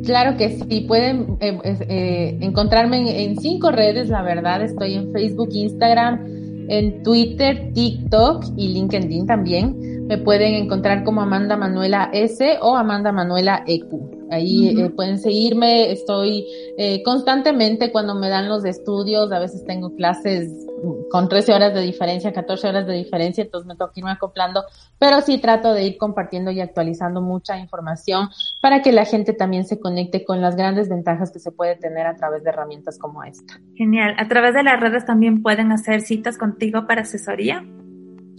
[0.04, 5.50] Claro que sí, pueden eh, eh, encontrarme en, cinco redes, la verdad, estoy en Facebook,
[5.52, 6.24] Instagram,
[6.68, 10.06] en Twitter, TikTok y LinkedIn también.
[10.06, 14.21] Me pueden encontrar como Amanda Manuela S o Amanda Manuela EQ.
[14.32, 16.46] Ahí eh, pueden seguirme, estoy
[16.78, 20.50] eh, constantemente cuando me dan los estudios, a veces tengo clases
[21.10, 24.64] con 13 horas de diferencia, 14 horas de diferencia, entonces me toca irme acoplando,
[24.98, 28.30] pero sí trato de ir compartiendo y actualizando mucha información
[28.60, 32.06] para que la gente también se conecte con las grandes ventajas que se puede tener
[32.06, 33.60] a través de herramientas como esta.
[33.74, 34.14] Genial.
[34.18, 37.64] ¿A través de las redes también pueden hacer citas contigo para asesoría?